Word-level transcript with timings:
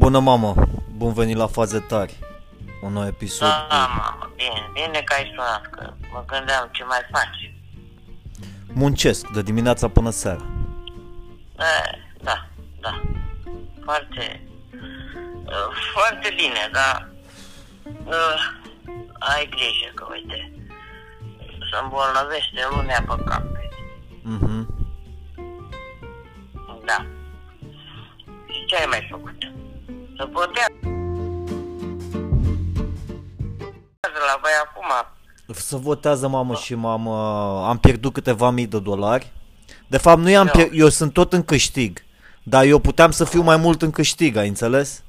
Bună 0.00 0.18
mamă, 0.18 0.54
bun 0.96 1.12
venit 1.12 1.36
la 1.36 1.46
faze 1.46 1.78
tari. 1.78 2.18
Un 2.82 2.92
nou 2.92 3.06
episod. 3.06 3.48
Da, 3.48 3.66
da, 3.68 3.86
mamă, 3.86 4.30
bine, 4.36 4.70
bine 4.72 5.02
că 5.04 5.14
ai 5.14 5.32
sunat, 5.34 5.66
că 5.70 5.92
mă 6.12 6.24
gândeam 6.26 6.68
ce 6.72 6.84
mai 6.84 6.98
faci. 7.10 7.52
Muncesc 8.72 9.26
de 9.28 9.42
dimineața 9.42 9.88
până 9.88 10.10
seara. 10.10 10.44
E, 11.58 11.98
da, 12.22 12.46
da, 12.80 13.00
foarte, 13.84 14.42
uh, 15.44 15.68
foarte 15.92 16.34
bine, 16.36 16.70
dar 16.72 17.10
uh, 18.04 18.40
ai 19.18 19.48
grijă 19.50 19.90
că, 19.94 20.06
uite, 20.10 20.52
se 21.70 21.78
îmbolnăvește 21.82 22.60
lumea 22.70 23.04
pe 23.08 23.22
cap. 23.24 23.42
Mhm. 24.22 24.74
Da. 26.84 27.06
Și 28.48 28.64
ce 28.66 28.76
ai 28.76 28.86
mai 28.88 29.06
făcut? 29.10 29.59
Să 30.20 30.26
putea 30.26 30.66
la 34.00 34.38
voi 34.40 34.50
acum, 34.64 34.90
Să 35.54 35.76
votează 35.76 36.28
mamă 36.28 36.54
și 36.54 36.74
mamă, 36.74 37.14
am 37.68 37.78
pierdut 37.78 38.12
câteva 38.12 38.50
mii 38.50 38.66
de 38.66 38.78
dolari. 38.78 39.32
De 39.86 39.96
fapt 39.96 40.20
nu 40.20 40.28
i-am 40.30 40.46
Da. 40.46 40.52
pier- 40.52 40.70
eu 40.72 40.88
sunt 40.88 41.12
tot 41.12 41.32
în 41.32 41.42
câștig. 41.42 42.02
Dar 42.42 42.64
eu 42.64 42.78
puteam 42.78 43.10
să 43.10 43.24
fiu 43.24 43.42
mai 43.42 43.56
mult 43.56 43.82
în 43.82 43.90
câștig, 43.90 44.36
ai 44.36 44.48
înțeles? 44.48 45.02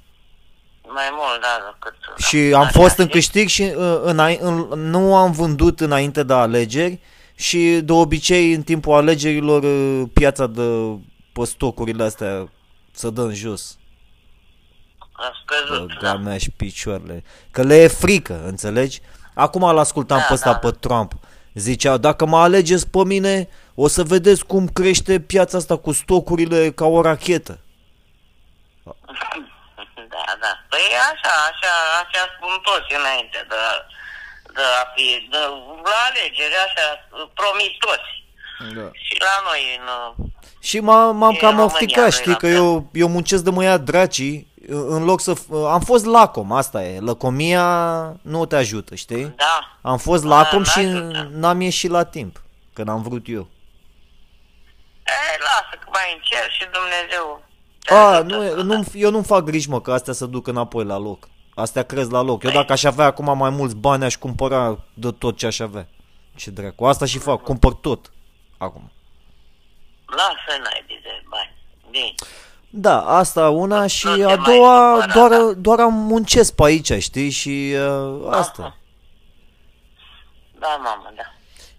mai 0.94 1.10
mult, 1.12 1.42
da, 1.42 1.74
decât... 1.74 2.26
Și 2.28 2.54
am 2.54 2.62
Așa, 2.62 2.80
fost 2.80 2.98
în 2.98 3.06
știi? 3.08 3.20
câștig 3.20 3.48
și 3.48 3.62
uh, 3.78 4.00
înai- 4.04 4.40
în, 4.42 4.56
nu 4.90 5.16
am 5.16 5.32
vândut 5.32 5.80
înainte 5.80 6.24
de 6.24 6.34
alegeri 6.34 7.00
și 7.36 7.80
de 7.84 7.92
obicei 7.92 8.54
în 8.54 8.62
timpul 8.62 8.94
alegerilor 8.94 9.64
uh, 9.64 10.08
piața 10.14 10.48
de 10.48 10.62
pe 11.34 11.44
stocurile 11.46 12.04
astea 12.04 12.50
să 12.92 13.10
dă 13.10 13.22
în 13.22 13.34
jos. 13.34 13.78
A 15.22 15.32
scăzut, 15.44 15.88
Băga 15.88 16.00
da. 16.02 16.16
mea 16.16 16.38
și 16.38 16.50
picioarele. 16.52 17.24
Că 17.52 17.62
le 17.64 17.76
e 17.82 17.88
frică, 17.88 18.42
înțelegi? 18.46 19.02
Acum 19.34 19.64
îl 19.64 19.78
ascultam 19.78 20.18
Da, 20.18 20.24
pe 20.24 20.34
ăsta 20.34 20.52
da, 20.52 20.58
pe 20.58 20.72
Trump. 20.72 21.12
Zicea, 21.54 21.98
dacă 21.98 22.26
mă 22.26 22.38
alegeți 22.38 22.88
pe 22.88 23.04
mine, 23.06 23.50
o 23.76 23.88
să 23.88 24.04
vedeți 24.04 24.46
cum 24.46 24.68
crește 24.68 25.20
piața 25.20 25.58
asta 25.58 25.78
cu 25.78 25.92
stocurile 25.92 26.72
ca 26.72 26.86
o 26.86 27.02
rachetă. 27.02 27.60
Da, 30.14 30.26
da. 30.44 30.52
Păi 30.70 30.86
așa, 31.12 31.34
așa, 31.52 31.74
așa 32.02 32.22
spun 32.36 32.54
toți 32.68 32.92
înainte 33.00 33.40
de, 33.52 33.62
de 34.56 34.62
a 34.82 34.86
fi, 34.96 35.28
de, 35.32 35.38
la 35.84 35.98
alegeri, 36.10 36.56
așa, 36.66 36.86
promit 37.40 37.74
toți. 37.86 38.12
Da. 38.76 38.88
Și 39.06 39.14
la 39.20 39.36
noi, 39.48 39.62
în, 39.80 39.88
Și 40.60 40.80
m-am, 40.80 41.18
m-am 41.18 41.34
E 41.34 41.38
cam 41.38 41.50
România, 41.50 41.66
ofticat, 41.74 42.02
nu-i 42.02 42.12
știi, 42.12 42.32
la 42.32 42.38
că 42.38 42.48
fel. 42.48 42.56
eu, 42.56 42.90
eu 42.94 43.08
muncesc 43.08 43.44
de 43.44 43.50
mă 43.50 43.64
ia 43.64 43.78
dracii 43.78 44.51
în 44.68 45.04
loc 45.04 45.20
să... 45.22 45.34
f- 45.34 45.70
Am 45.72 45.80
fost 45.82 46.06
lacom, 46.06 46.52
asta 46.52 46.84
e. 46.84 47.00
Lăcomia 47.00 47.66
nu 48.22 48.46
te 48.46 48.56
ajută, 48.56 48.96
știi? 48.96 49.24
da, 49.36 49.78
Am 49.82 49.98
fost 49.98 50.24
Da, 50.24 50.28
lacom 50.30 50.64
și 50.64 50.80
n-ajută. 50.84 51.30
n-am 51.34 51.62
ieșit 51.62 51.90
la 51.90 52.04
timp, 52.04 52.42
când 52.74 52.88
am 52.90 53.02
vrut 53.02 53.24
eu. 53.28 53.48
e, 55.04 55.38
lasă 55.40 55.76
că 55.80 55.90
mai 55.94 56.14
încerc 56.16 56.50
și 56.52 56.66
Dumnezeu 56.72 57.44
te 57.84 57.94
A, 57.94 57.98
ajută 57.98 58.36
nu, 58.36 58.44
e- 58.44 58.50
să- 58.50 58.56
nu, 58.62 58.84
eu 58.94 59.12
nu-mi 59.12 59.24
fac 59.24 59.44
griji, 59.44 59.70
mă, 59.70 59.82
că 59.82 59.94
astea 59.94 60.14
se 60.14 60.26
duc 60.26 60.48
înapoi 60.48 60.84
la 60.86 60.98
loc. 60.98 61.30
Astea 61.56 61.84
crez 61.84 62.10
la 62.10 62.22
loc. 62.22 62.44
Eu 62.44 62.50
Păi- 62.50 62.54
dacă 62.54 62.72
aș 62.72 62.84
avea 62.84 63.06
acum 63.06 63.38
mai 63.38 63.50
mulți 63.50 63.76
bani, 63.76 64.04
aș 64.04 64.16
cumpăra 64.16 64.84
de 64.94 65.12
tot 65.12 65.38
ce 65.38 65.46
aș 65.46 65.60
avea. 65.60 65.88
Ce 66.36 66.50
dracu. 66.50 66.86
Asta 66.86 67.06
și 67.06 67.18
fac, 67.18 67.42
cumpăr 67.42 67.74
tot. 67.74 68.12
Acum. 68.58 68.92
Lasă 70.06 70.60
n-ai 70.64 70.86
de 70.88 71.24
bani. 71.30 71.54
Bine. 71.90 72.14
Da, 72.74 73.02
asta 73.02 73.50
una 73.50 73.88
și 73.88 74.08
Nu 74.08 74.16
te 74.16 74.24
a 74.24 74.36
mai 74.36 74.56
doua, 74.56 74.98
supăra, 75.02 75.14
doar, 75.28 75.42
da. 75.42 75.52
doar 75.54 75.80
am 75.80 75.94
muncesc 75.94 76.54
pe 76.54 76.64
aici, 76.64 76.94
știi, 76.94 77.30
și 77.30 77.74
uh, 77.76 78.28
asta. 78.30 78.62
Aha. 78.62 78.78
Da, 80.60 80.68
mamă, 80.84 81.12
da. 81.16 81.22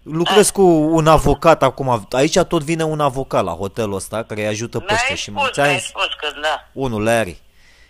Lucrez 0.03 0.49
cu 0.49 0.61
un 0.71 1.07
avocat 1.07 1.63
acum, 1.63 2.07
aici 2.11 2.39
tot 2.39 2.63
vine 2.63 2.83
un 2.83 2.99
avocat 2.99 3.43
la 3.43 3.51
hotelul 3.51 3.95
ăsta 3.95 4.23
care 4.23 4.41
îi 4.41 4.47
ajută 4.47 4.79
pe 4.79 4.93
ăștia 4.93 5.05
Mi-ai 5.07 5.17
și 5.17 5.31
spus, 5.31 5.51
ți-am 5.51 5.65
mi-ai 5.65 5.77
zis- 5.79 5.87
spus 5.87 6.05
că 6.19 6.39
da. 6.41 6.67
unul, 6.73 7.03
Larry. 7.03 7.41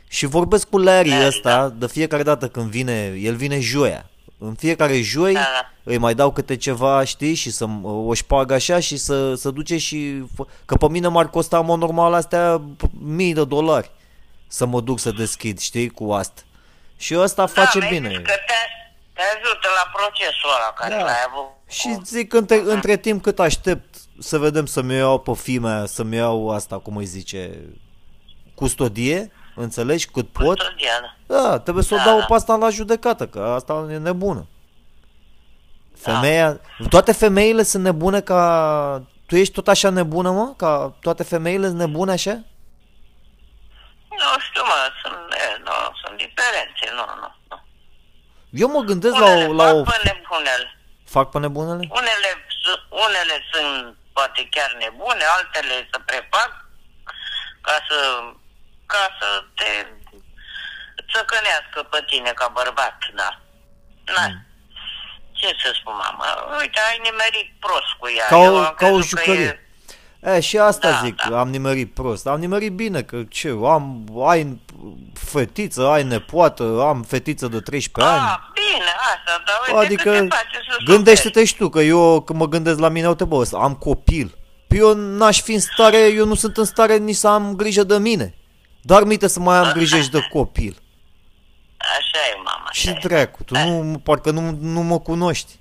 Și 0.07 0.25
vorbesc 0.25 0.69
cu 0.69 0.77
Larry 0.77 1.09
Larry, 1.09 1.27
ăsta 1.27 1.49
da. 1.57 1.69
de 1.69 1.87
fiecare 1.87 2.23
dată 2.23 2.47
când 2.47 2.69
vine, 2.69 3.13
el 3.21 3.35
vine 3.35 3.59
joia. 3.59 4.05
În 4.37 4.53
fiecare 4.53 5.01
joi 5.01 5.33
Da, 5.33 5.39
da. 5.39 5.71
îi 5.83 5.97
mai 5.97 6.15
dau 6.15 6.31
câte 6.31 6.55
ceva, 6.57 7.03
știi, 7.03 7.33
și 7.33 7.51
să 7.51 7.65
o 7.83 8.13
șpag 8.13 8.51
așa 8.51 8.79
și 8.79 8.97
să, 8.97 9.35
să 9.35 9.49
duce 9.51 9.77
și... 9.77 10.23
fă- 10.33 10.65
Că 10.65 10.75
pe 10.75 10.89
mine 10.89 11.07
m-ar 11.07 11.29
costa, 11.29 11.59
mă, 11.61 11.75
normal, 11.75 12.13
astea 12.13 12.61
p- 12.75 12.89
mii 12.99 13.33
de 13.33 13.45
dolari 13.45 13.91
să 14.47 14.65
mă 14.65 14.81
duc 14.81 14.99
să 14.99 15.11
deschid, 15.11 15.59
știi, 15.59 15.89
cu 15.89 16.11
asta. 16.11 16.41
Și 16.97 17.15
ăsta 17.17 17.45
face 17.45 17.79
da, 17.79 17.85
mi-ai 17.85 17.99
bine. 17.99 18.09
zis 18.09 18.17
că 18.17 18.23
te, 18.23 18.53
te 19.13 19.21
ajută 19.35 19.67
la 19.75 19.91
procesul 19.93 20.49
ăla 20.55 20.73
care 20.75 20.95
Da. 20.95 21.03
l-ai 21.03 21.23
avut. 21.31 21.51
Și 21.69 21.97
zic 22.05 22.33
între, 22.33 22.61
între 22.65 22.97
timp 22.97 23.23
cât 23.23 23.39
aștept 23.39 23.95
să 24.19 24.37
vedem 24.37 24.65
să-mi 24.65 24.93
iau 24.95 25.19
pe 25.19 25.31
fimea, 25.33 25.85
să-mi 25.85 26.15
iau 26.15 26.49
asta, 26.49 26.77
cum 26.79 26.95
îi 26.95 27.05
zice, 27.05 27.59
custodie, 28.55 29.31
înțelegi, 29.55 30.07
cât 30.07 30.29
pot. 30.29 30.57
Custodia, 30.59 30.91
da. 31.27 31.41
Da, 31.41 31.59
trebuie 31.59 31.83
să 31.83 31.93
o 31.93 31.97
Da, 31.97 32.03
dau 32.03 32.19
da. 32.19 32.25
pe 32.25 32.33
asta 32.33 32.55
la 32.55 32.69
judecată, 32.69 33.27
că 33.27 33.39
asta 33.55 33.87
e 33.91 33.97
nebună. 33.97 34.47
Da. 36.03 36.11
Femeia, 36.11 36.59
toate 36.89 37.11
femeile 37.11 37.63
sunt 37.63 37.83
nebune 37.83 38.21
ca... 38.21 39.01
Tu 39.25 39.35
ești 39.35 39.53
tot 39.53 39.67
așa 39.67 39.89
nebună, 39.89 40.31
mă? 40.31 40.53
Ca 40.57 40.93
toate 41.01 41.23
femeile 41.23 41.65
sunt 41.67 41.77
nebune 41.79 42.11
așa? 42.11 42.31
Nu 44.21 44.31
știu, 44.47 44.63
mă, 44.71 44.79
sunt, 45.01 45.33
e, 45.43 45.61
nu, 45.67 45.75
sunt 46.01 46.15
diferențe, 46.23 46.85
nu, 46.97 47.03
nu, 47.21 47.29
nu. 47.49 47.57
Eu 48.61 48.67
mă 48.75 48.81
gândesc 48.89 49.15
la 49.15 49.25
Unele 49.25 49.45
o... 49.47 49.53
La 49.53 49.63
fac 49.63 49.75
o... 49.75 49.83
pe 49.83 49.97
nebunele. 50.09 50.67
Fac 51.15 51.29
pe 51.31 51.39
nebunele? 51.39 51.83
Unele, 51.99 52.29
su- 52.63 52.83
unele 53.05 53.35
sunt 53.51 53.95
poate 54.13 54.41
chiar 54.55 54.71
nebune, 54.83 55.23
altele 55.37 55.75
să 55.91 55.97
prefac 56.09 56.51
ca 57.61 57.75
să, 57.89 57.97
ca 58.85 59.03
să 59.19 59.27
te 59.55 59.71
țăcănească 61.13 61.79
pe 61.91 62.03
tine 62.09 62.31
ca 62.35 62.47
bărbat, 62.53 62.97
da. 63.15 63.29
Na. 64.15 64.27
Mm. 64.27 64.45
Ce 65.31 65.47
să 65.63 65.71
spun, 65.79 65.93
mamă? 66.03 66.25
Uite, 66.59 66.79
ai 66.89 66.99
nimerit 67.03 67.49
prost 67.59 67.91
cu 67.99 68.07
ea. 68.17 68.25
Ca 68.29 68.37
Eu 68.43 68.53
o, 68.55 68.57
am 68.57 68.73
ca 68.77 68.87
o 68.87 68.91
crezut 68.97 69.17
că 69.19 69.21
jucărie. 69.23 69.43
e- 69.45 69.57
E, 70.25 70.39
și 70.39 70.57
asta 70.57 70.89
Da, 70.91 70.99
zic, 71.03 71.21
da. 71.29 71.39
am 71.39 71.49
nimerit 71.49 71.93
prost. 71.93 72.27
Am 72.27 72.39
nimerit 72.39 72.71
bine, 72.71 73.01
că 73.01 73.23
ce, 73.29 73.49
am, 73.65 74.05
ai 74.27 74.61
fetiță, 75.13 75.87
ai 75.87 76.03
nepoată, 76.03 76.63
am 76.87 77.03
fetiță 77.03 77.47
de 77.47 77.59
13 77.59 78.13
ani. 78.13 78.29
Ah, 78.29 78.37
bine, 78.53 78.89
asta, 78.99 79.43
dar 79.45 79.55
uite 79.75 79.85
Adică 79.85 80.11
că 80.11 80.19
te 80.19 80.27
face 80.35 80.59
să 80.69 80.77
gândește-te 80.85 81.45
și 81.45 81.55
tu 81.55 81.69
că 81.69 81.79
eu 81.81 82.21
când 82.21 82.39
mă 82.39 82.47
gândesc 82.47 82.79
la 82.79 82.89
mine, 82.89 83.07
uite 83.07 83.23
bă, 83.25 83.35
ăsta, 83.35 83.57
am 83.57 83.73
copil. 83.75 84.37
Păi 84.67 84.77
eu 84.77 84.93
n-aș 84.93 85.41
fi 85.41 85.53
în 85.53 85.59
stare, 85.59 85.97
eu 85.97 86.25
nu 86.25 86.35
sunt 86.35 86.57
în 86.57 86.65
stare 86.65 86.97
nici 86.97 87.15
să 87.15 87.27
am 87.27 87.55
grijă 87.55 87.83
de 87.83 87.97
mine. 87.97 88.33
Doar 88.85 89.03
minte 89.03 89.27
să 89.27 89.39
mai 89.39 89.57
am 89.57 89.71
grijă 89.73 89.97
și 90.01 90.09
de 90.09 90.27
copil. 90.33 90.77
Așa 91.77 92.19
e, 92.31 92.35
mama. 92.35 92.67
Și 92.71 92.89
așa 92.89 92.97
e. 93.03 93.07
dracu, 93.07 93.43
tu 93.43 93.53
nu, 93.57 93.99
parcă 94.03 94.31
nu, 94.31 94.57
nu 94.59 94.81
mă 94.81 94.99
cunoști. 94.99 95.59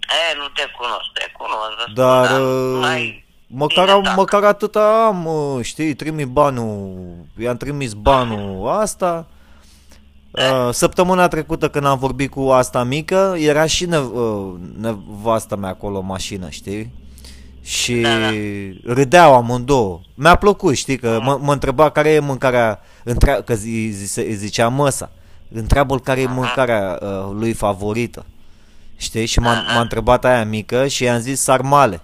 E, 0.00 0.36
nu 0.38 0.48
te 0.48 0.62
cunosc, 0.78 1.06
te 1.14 1.32
cunosc. 1.32 1.76
vă 1.76 1.82
spun, 1.82 1.94
Dar 1.94 2.26
da, 2.26 2.38
uh, 2.40 2.78
mai 2.80 3.24
măcar, 3.46 3.84
bine 3.84 3.96
am, 3.96 4.02
tac. 4.02 4.16
măcar 4.16 4.44
atâta 4.44 5.04
am, 5.06 5.26
uh, 5.26 5.64
știi, 5.64 5.94
trimis 5.94 6.26
banul, 6.26 7.14
i-am 7.38 7.56
trimis 7.56 7.92
banul 7.92 8.68
asta. 8.68 9.26
Uh, 10.30 10.68
săptămâna 10.72 11.28
trecută 11.28 11.68
când 11.68 11.86
am 11.86 11.98
vorbit 11.98 12.30
cu 12.30 12.40
asta 12.40 12.82
mică, 12.82 13.34
era 13.38 13.66
și 13.66 13.86
ne, 13.86 13.98
uh, 13.98 14.52
nevasta 14.78 15.56
mea 15.56 15.70
acolo 15.70 15.98
în 15.98 16.06
mașină, 16.06 16.48
știi? 16.50 16.92
Și 17.66 17.94
Da, 17.94 18.18
da. 18.18 18.30
râdeau 18.84 19.34
amândouă. 19.34 20.00
Mi-a 20.14 20.34
plăcut, 20.36 20.76
știi, 20.76 20.96
că 20.98 21.18
mă, 21.22 21.38
mă 21.40 21.52
întreba 21.52 21.90
care 21.90 22.10
e 22.10 22.18
mâncarea, 22.18 22.80
întrea, 23.04 23.42
că 23.42 23.54
zi, 23.54 23.88
zi, 23.88 24.32
zicea 24.32 24.68
măsa, 24.68 25.10
întreabă 25.52 25.98
care 25.98 26.20
e 26.20 26.26
mâncarea 26.26 26.98
uh, 27.02 27.30
lui 27.32 27.52
favorită. 27.52 28.26
Știi? 28.96 29.26
Și 29.26 29.38
m-a, 29.38 29.62
m-a 29.74 29.80
întrebat 29.80 30.24
aia 30.24 30.44
mică 30.44 30.86
și 30.86 31.02
i-am 31.02 31.18
zis 31.18 31.40
sarmale. 31.40 32.00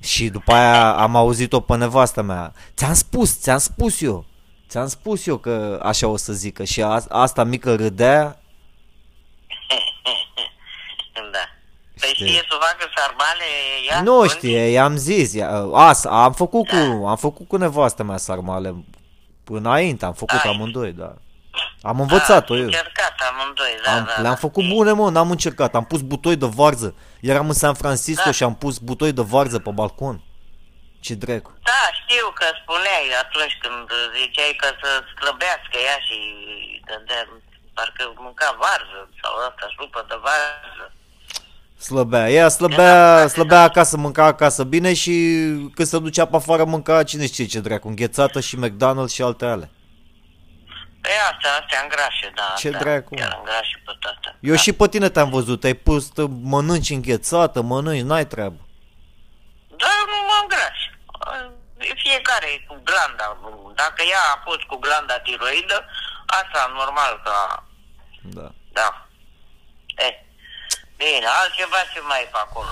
Și 0.00 0.28
după 0.28 0.52
aia 0.52 0.92
am 0.92 1.16
auzit-o 1.16 1.60
pe 1.60 1.76
nevastă 1.76 2.22
mea. 2.22 2.52
Ți-am 2.76 2.94
spus, 2.94 3.40
ți-am 3.40 3.58
spus 3.58 4.00
eu. 4.00 4.24
Ți-am 4.68 4.86
spus 4.88 5.26
eu 5.26 5.36
că 5.36 5.80
așa 5.82 6.06
o 6.08 6.16
să 6.16 6.32
zică. 6.32 6.64
Și 6.64 6.82
a, 6.82 7.04
asta 7.08 7.44
mică 7.44 7.74
râdea. 7.74 8.40
Da. 11.32 11.48
Păi 12.04 12.12
Știi. 12.14 12.26
știe 12.26 12.42
să 12.50 12.56
facă 12.60 12.90
sarmale 12.96 13.44
ea? 13.88 14.02
nu 14.02 14.16
Unde? 14.16 14.28
știe, 14.28 14.58
i-am 14.66 14.96
zis. 14.96 15.32
Ia, 15.32 15.48
as, 15.74 16.04
am 16.04 16.32
făcut 16.32 16.68
cu, 16.68 17.06
am 17.06 17.16
făcut 17.16 17.48
cu 17.48 17.56
nevastă 17.56 18.02
mea 18.02 18.16
sarmale. 18.16 18.74
Înainte 19.46 20.04
am 20.04 20.12
făcut 20.12 20.40
Ai. 20.44 20.50
amândoi, 20.50 20.92
da. 20.92 21.14
Am 21.82 22.00
învățat-o 22.00 22.52
Ah, 22.52 22.58
eu. 22.58 22.64
încercat 22.64 23.14
amândoi, 23.30 23.74
da, 23.84 23.90
Am, 23.96 24.04
da, 24.04 24.12
le-am 24.24 24.34
da. 24.38 24.44
făcut 24.46 24.64
bune, 24.68 24.92
mă, 24.92 25.10
n-am 25.10 25.30
încercat. 25.30 25.74
Am 25.74 25.84
pus 25.84 26.00
butoi 26.00 26.36
de 26.36 26.46
varză. 26.60 26.94
Eram 27.20 27.46
în 27.52 27.58
San 27.62 27.74
Francisco 27.82 28.22
Da. 28.30 28.36
și 28.36 28.42
am 28.42 28.54
pus 28.64 28.78
butoi 28.78 29.12
de 29.12 29.22
varză 29.34 29.58
pe 29.58 29.70
balcon. 29.70 30.16
Ce 31.04 31.14
dracu. 31.22 31.50
Da, 31.70 31.82
știu 32.00 32.26
că 32.38 32.46
spuneai 32.60 33.06
atunci 33.24 33.56
când 33.64 33.86
ziceai 34.18 34.54
că 34.60 34.68
să 34.82 34.90
slăbească 35.18 35.76
ea 35.88 35.98
și 36.06 36.18
dădea, 36.88 37.22
parcă 37.76 38.02
mânca 38.24 38.48
varză 38.64 39.00
sau 39.22 39.32
asta, 39.48 39.66
supă 39.76 40.00
de 40.10 40.16
varză. 40.26 40.84
Slăbea. 41.88 42.30
Ea 42.30 42.48
slăbea, 42.48 43.26
slăbea 43.26 43.62
acasă, 43.62 43.96
mânca 43.96 44.24
acasă 44.24 44.64
bine 44.64 44.94
și 44.94 45.12
când 45.74 45.88
se 45.88 45.98
ducea 45.98 46.24
pe 46.26 46.36
afară 46.36 46.64
mânca 46.64 47.02
cine 47.02 47.26
știe 47.26 47.46
ce 47.46 47.60
dracu, 47.60 47.88
înghețată 47.88 48.40
și 48.40 48.56
McDonald's 48.64 49.12
și 49.12 49.22
alte 49.22 49.44
ale. 49.44 49.70
Pe 51.00 51.08
asta, 51.30 51.48
astea 51.60 51.80
îngrașe, 51.82 52.32
da. 52.34 52.52
Ce 52.56 52.66
astea 52.68 52.80
dracu, 52.80 53.14
Chiar 53.14 53.28
mă? 53.28 53.36
îngrașe 53.38 53.82
pe 53.84 53.92
toată. 54.00 54.36
Eu 54.40 54.54
și 54.54 54.72
pe 54.72 54.88
tine 54.88 55.08
te-am 55.08 55.30
văzut, 55.30 55.64
ai 55.64 55.74
pus, 55.74 56.04
tă- 56.08 56.28
mănânci 56.42 56.90
înghețată, 56.90 57.60
mănânci, 57.62 58.02
n-ai 58.02 58.26
treabă. 58.26 58.60
Dar 59.82 59.96
nu 60.10 60.18
mă 60.28 60.36
îngraș. 60.42 60.78
Fiecare 62.04 62.46
e 62.54 62.64
cu 62.68 62.76
glanda. 62.88 63.26
Dacă 63.74 64.02
ea 64.12 64.22
a 64.34 64.40
fost 64.44 64.62
cu 64.70 64.76
glanda 64.76 65.18
tiroidă, 65.18 65.84
asta 66.26 66.72
normal 66.80 67.20
că... 67.24 67.32
Da. 68.22 68.50
Da. 68.72 69.03
E, 71.04 71.14
bine, 71.14 71.26
altceva 71.42 71.76
ce 71.92 72.00
mai 72.08 72.20
e 72.22 72.28
pe 72.32 72.38
acolo. 72.44 72.70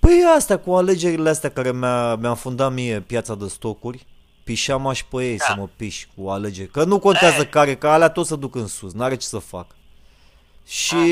Păi 0.00 0.22
asta 0.36 0.58
cu 0.58 0.74
alegerile 0.74 1.28
astea 1.28 1.50
care 1.50 1.72
mi-a, 1.72 2.14
mi-a 2.14 2.34
fundat 2.34 2.72
mie 2.72 3.00
piața 3.00 3.34
de 3.34 3.48
stocuri, 3.48 4.06
pișam 4.44 4.86
aș 4.86 5.02
pe 5.02 5.24
ei 5.24 5.36
Da. 5.36 5.44
să 5.44 5.54
mă 5.56 5.68
piș 5.76 6.06
cu 6.16 6.28
alegeri. 6.28 6.70
Că 6.70 6.84
nu 6.84 6.98
contează 6.98 7.38
Ei. 7.38 7.48
care, 7.48 7.76
că 7.76 7.88
alea 7.88 8.08
tot 8.08 8.26
să 8.26 8.36
duc 8.36 8.54
în 8.54 8.66
sus, 8.66 8.92
n-are 8.92 9.16
ce 9.16 9.26
să 9.26 9.38
fac. 9.38 9.66
Și... 10.66 10.96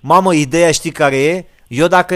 Mamă, 0.00 0.34
ideea 0.34 0.72
știi 0.72 0.92
care 0.92 1.22
e? 1.22 1.44
Eu 1.68 1.86
dacă... 1.86 2.14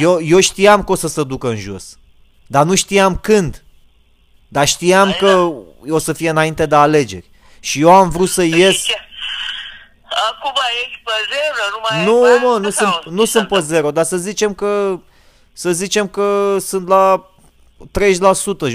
Eu, 0.00 0.20
eu 0.20 0.40
știam 0.40 0.84
că 0.84 0.92
o 0.92 0.94
să 0.94 1.08
se 1.08 1.24
ducă 1.24 1.48
în 1.48 1.56
jos. 1.56 1.98
Dar 2.46 2.64
nu 2.64 2.74
știam 2.74 3.16
când. 3.16 3.64
Dar 4.48 4.66
știam 4.66 5.08
Păi 5.08 5.18
că 5.18 5.52
o 5.88 5.98
să 5.98 6.12
fie 6.12 6.30
înainte 6.30 6.66
de 6.66 6.74
alegeri. 6.74 7.30
Și 7.60 7.80
eu 7.80 7.90
am 7.90 8.08
vrut 8.08 8.28
să 8.28 8.42
ies... 8.42 8.76
Zice, 8.76 8.94
Acum 10.30 10.52
ești 10.84 11.02
pe 11.04 11.12
zero, 11.32 11.62
nu 11.72 11.78
mai 11.90 12.04
Nu, 12.04 12.22
ai 12.24 12.38
mă, 12.42 12.50
bani 12.50 12.64
nu 12.64 12.70
sau 12.70 12.90
sunt, 12.90 13.02
ce 13.02 13.10
nu 13.10 13.24
se 13.24 13.30
sunt 13.30 13.48
pe 13.48 13.54
întâmplă? 13.54 13.76
zero, 13.76 13.90
dar 13.90 14.04
să 14.04 14.16
zicem 14.16 14.54
că 14.54 14.98
să 15.52 15.72
zicem 15.72 16.08
că 16.08 16.56
sunt 16.60 16.88
la 16.88 17.26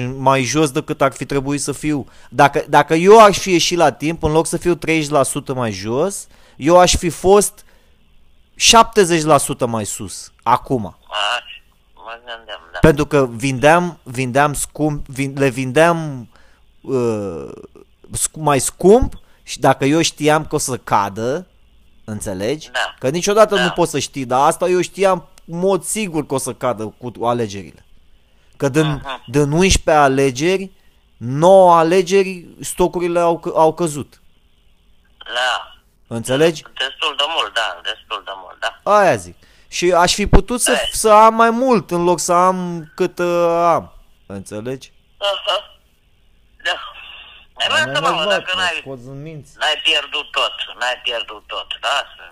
30% 0.06 0.18
mai 0.18 0.42
jos 0.44 0.72
decât 0.72 1.02
ar 1.02 1.12
fi 1.12 1.26
trebuit 1.26 1.62
să 1.62 1.72
fiu. 1.72 2.08
Dacă, 2.30 2.64
dacă 2.70 2.94
eu 2.94 3.20
aș 3.20 3.38
fi 3.38 3.52
ieșit 3.52 3.78
la 3.78 3.92
timp, 3.92 4.24
în 4.24 4.32
loc 4.32 4.46
să 4.48 4.58
fiu 4.58 4.76
30% 4.76 5.54
mai 5.56 5.72
jos, 5.72 6.28
eu 6.56 6.80
aș 6.80 6.96
fi 6.96 7.10
fost 7.10 7.66
70% 8.56 9.66
mai 9.68 9.86
sus, 9.86 10.32
acum. 10.44 10.86
Așa, 10.86 11.62
mă 11.96 12.12
gândeam, 12.26 12.60
da. 12.72 12.80
Pentru 12.80 13.06
că 13.06 13.28
vindeam, 13.32 14.00
vindeam 14.04 14.54
scump, 14.54 15.08
vin, 15.08 15.34
le 15.38 15.50
vindeam 15.50 16.28
uh, 16.82 17.48
sc- 18.18 18.32
mai 18.38 18.60
scump 18.60 19.14
și 19.48 19.60
dacă 19.60 19.86
eu 19.86 20.02
știam 20.02 20.46
că 20.46 20.56
o 20.56 20.58
să 20.58 20.78
cadă, 20.78 21.48
înțelegi? 22.04 22.70
Da. 22.72 22.94
Că 23.00 23.10
niciodată 23.10 23.56
Da. 23.56 23.64
nu 23.64 23.70
poți 23.70 23.92
să 23.92 24.00
știi, 24.00 24.26
dar 24.26 24.48
asta 24.48 24.68
eu 24.70 24.82
știam 24.82 25.28
în 25.46 25.60
mod 25.60 25.84
sigur 25.84 26.26
că 26.26 26.34
o 26.34 26.38
să 26.38 26.54
cadă 26.54 26.96
cu 26.98 27.26
alegerile. 27.26 27.86
Că 28.58 28.70
din, 28.70 28.86
Aha. 28.86 29.24
din 29.28 29.52
11 29.52 30.04
alegeri, 30.04 30.72
9 31.18 31.74
alegeri, 31.78 32.46
stocurile 32.60 33.20
au, 33.20 33.40
că- 33.40 33.52
au 33.56 33.74
căzut. 33.74 34.22
Da. 35.18 35.76
Înțelegi? 36.08 36.62
Destul 36.62 37.14
de 37.18 37.24
mult, 37.36 37.54
da, 37.54 37.80
destul 37.84 38.22
de 38.26 38.32
mult, 38.44 38.58
da. 38.60 38.92
Aia 38.92 39.16
zic. 39.16 39.36
Și 39.68 39.92
aș 39.92 40.14
fi 40.14 40.28
putut 40.28 40.62
să, 40.62 40.72
Ei. 40.72 40.90
să 40.92 41.10
am 41.10 41.34
mai 41.34 41.50
mult 41.50 41.92
în 41.92 42.04
loc 42.04 42.20
să 42.20 42.34
am 42.34 42.92
cât 42.96 43.20
uh, 43.20 43.48
am. 43.74 43.94
Înțelegi? 44.26 44.92
Aha. 45.18 45.77
Da. 47.68 47.74
Mai 47.74 47.82
Am 47.82 47.88
lasă, 47.90 48.02
mamă, 48.02 48.16
enervat, 48.22 48.38
dacă 48.38 48.52
mă, 48.56 48.62
n-ai, 48.62 48.78
scoți 48.82 49.08
în 49.08 49.22
minți. 49.22 49.52
n-ai 49.60 49.78
pierdut 49.84 50.32
tot, 50.32 50.54
n-ai 50.80 51.00
pierdut 51.04 51.44
tot, 51.48 51.68
lasă. 51.82 52.24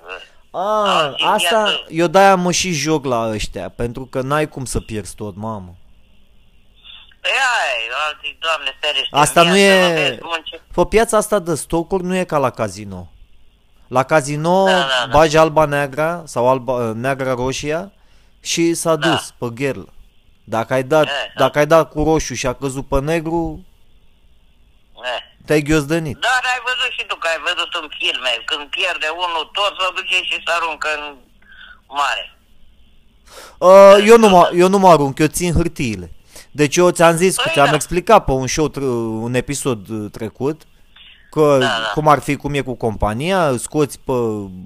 A, 0.52 0.94
Alții 1.06 1.26
asta, 1.26 1.64
viață- 1.64 1.86
eu 1.90 2.08
de-aia 2.08 2.36
mă 2.36 2.52
și 2.52 2.72
joc 2.72 3.06
la 3.06 3.30
ăștia, 3.30 3.70
pentru 3.70 4.06
că 4.06 4.22
n-ai 4.22 4.48
cum 4.50 4.66
să 4.66 4.80
pierzi 4.80 5.16
tot, 5.16 5.36
mamă. 5.36 5.76
Păi 7.22 7.32
ai, 7.32 7.80
alții, 8.08 8.38
doamne 8.40 8.78
ferește, 8.80 9.08
Asta 9.12 9.42
în 9.42 9.48
nu 9.48 9.54
viață, 9.54 9.90
e- 9.90 9.94
vezi, 10.10 10.20
munce- 10.24 10.62
Pe 10.76 10.86
piața 10.90 11.18
asta 11.18 11.40
de 11.40 11.56
stocuri 11.56 12.04
nu 12.04 12.16
e 12.16 12.24
ca 12.24 12.38
la 12.38 12.50
casino. 12.50 13.10
La 13.88 14.04
casino 14.04 14.66
Da, 14.66 14.72
da, 14.72 14.80
da. 15.06 15.12
bagi 15.12 15.38
alba 15.38 15.66
neagra 15.66 16.24
sau 16.26 16.50
alba 16.50 16.92
neagra 16.96 17.34
roșia 17.34 17.92
și 18.42 18.74
s-a 18.74 18.96
Da. 18.96 19.08
dus 19.10 19.34
pe 19.38 19.48
gherlă. 19.54 19.94
Dacă 20.44 20.74
ai 20.74 20.84
dat, 20.84 21.04
E, 21.06 21.08
da. 21.36 21.44
dacă 21.44 21.58
ai 21.58 21.66
dat 21.66 21.90
cu 21.92 22.04
roșu 22.04 22.34
și 22.34 22.48
a 22.48 22.54
căzut 22.54 22.88
pe 22.88 23.00
negru, 23.00 23.60
E. 23.64 23.75
te-ai 25.46 25.62
ghiozdănit. 25.68 26.18
Dar 26.28 26.42
ai 26.54 26.62
văzut 26.70 26.92
și 26.98 27.04
tu 27.10 27.16
că 27.16 27.28
ai 27.34 27.40
văzut 27.50 27.72
în 27.82 27.88
filme, 28.00 28.32
când 28.50 28.64
pierde 28.78 29.08
unul, 29.26 29.44
tot 29.58 29.72
se 29.80 29.86
duce 29.98 30.16
și 30.30 30.36
se 30.46 30.52
aruncă 30.58 30.88
în 30.98 31.04
mare. 32.00 32.24
Uh, 33.58 34.06
eu, 34.08 34.18
nu 34.18 34.30
mă, 34.30 34.50
eu 34.56 34.68
nu 34.68 34.78
mă 34.78 34.90
arunc, 34.90 35.20
eu 35.20 35.28
țin 35.28 35.54
hârtiile. 35.54 36.12
Deci 36.52 36.76
eu 36.76 36.90
ți-am 36.90 37.16
zis, 37.16 37.36
Păi 37.36 37.52
ți-am 37.54 37.70
da. 37.70 37.76
explicat 37.76 38.26
pe 38.26 38.32
un 38.32 38.48
show, 38.48 38.70
tr- 38.72 38.82
un 39.22 39.34
episod 39.34 39.90
uh, 39.90 40.12
trecut, 40.12 40.62
că 41.32 41.58
Da, 41.60 41.66
da. 41.66 41.92
cum 41.94 42.08
ar 42.08 42.20
fi, 42.20 42.36
cum 42.36 42.54
e 42.54 42.62
cu 42.62 42.74
compania, 42.76 43.54
scoți 43.58 44.00
pe, 44.00 44.12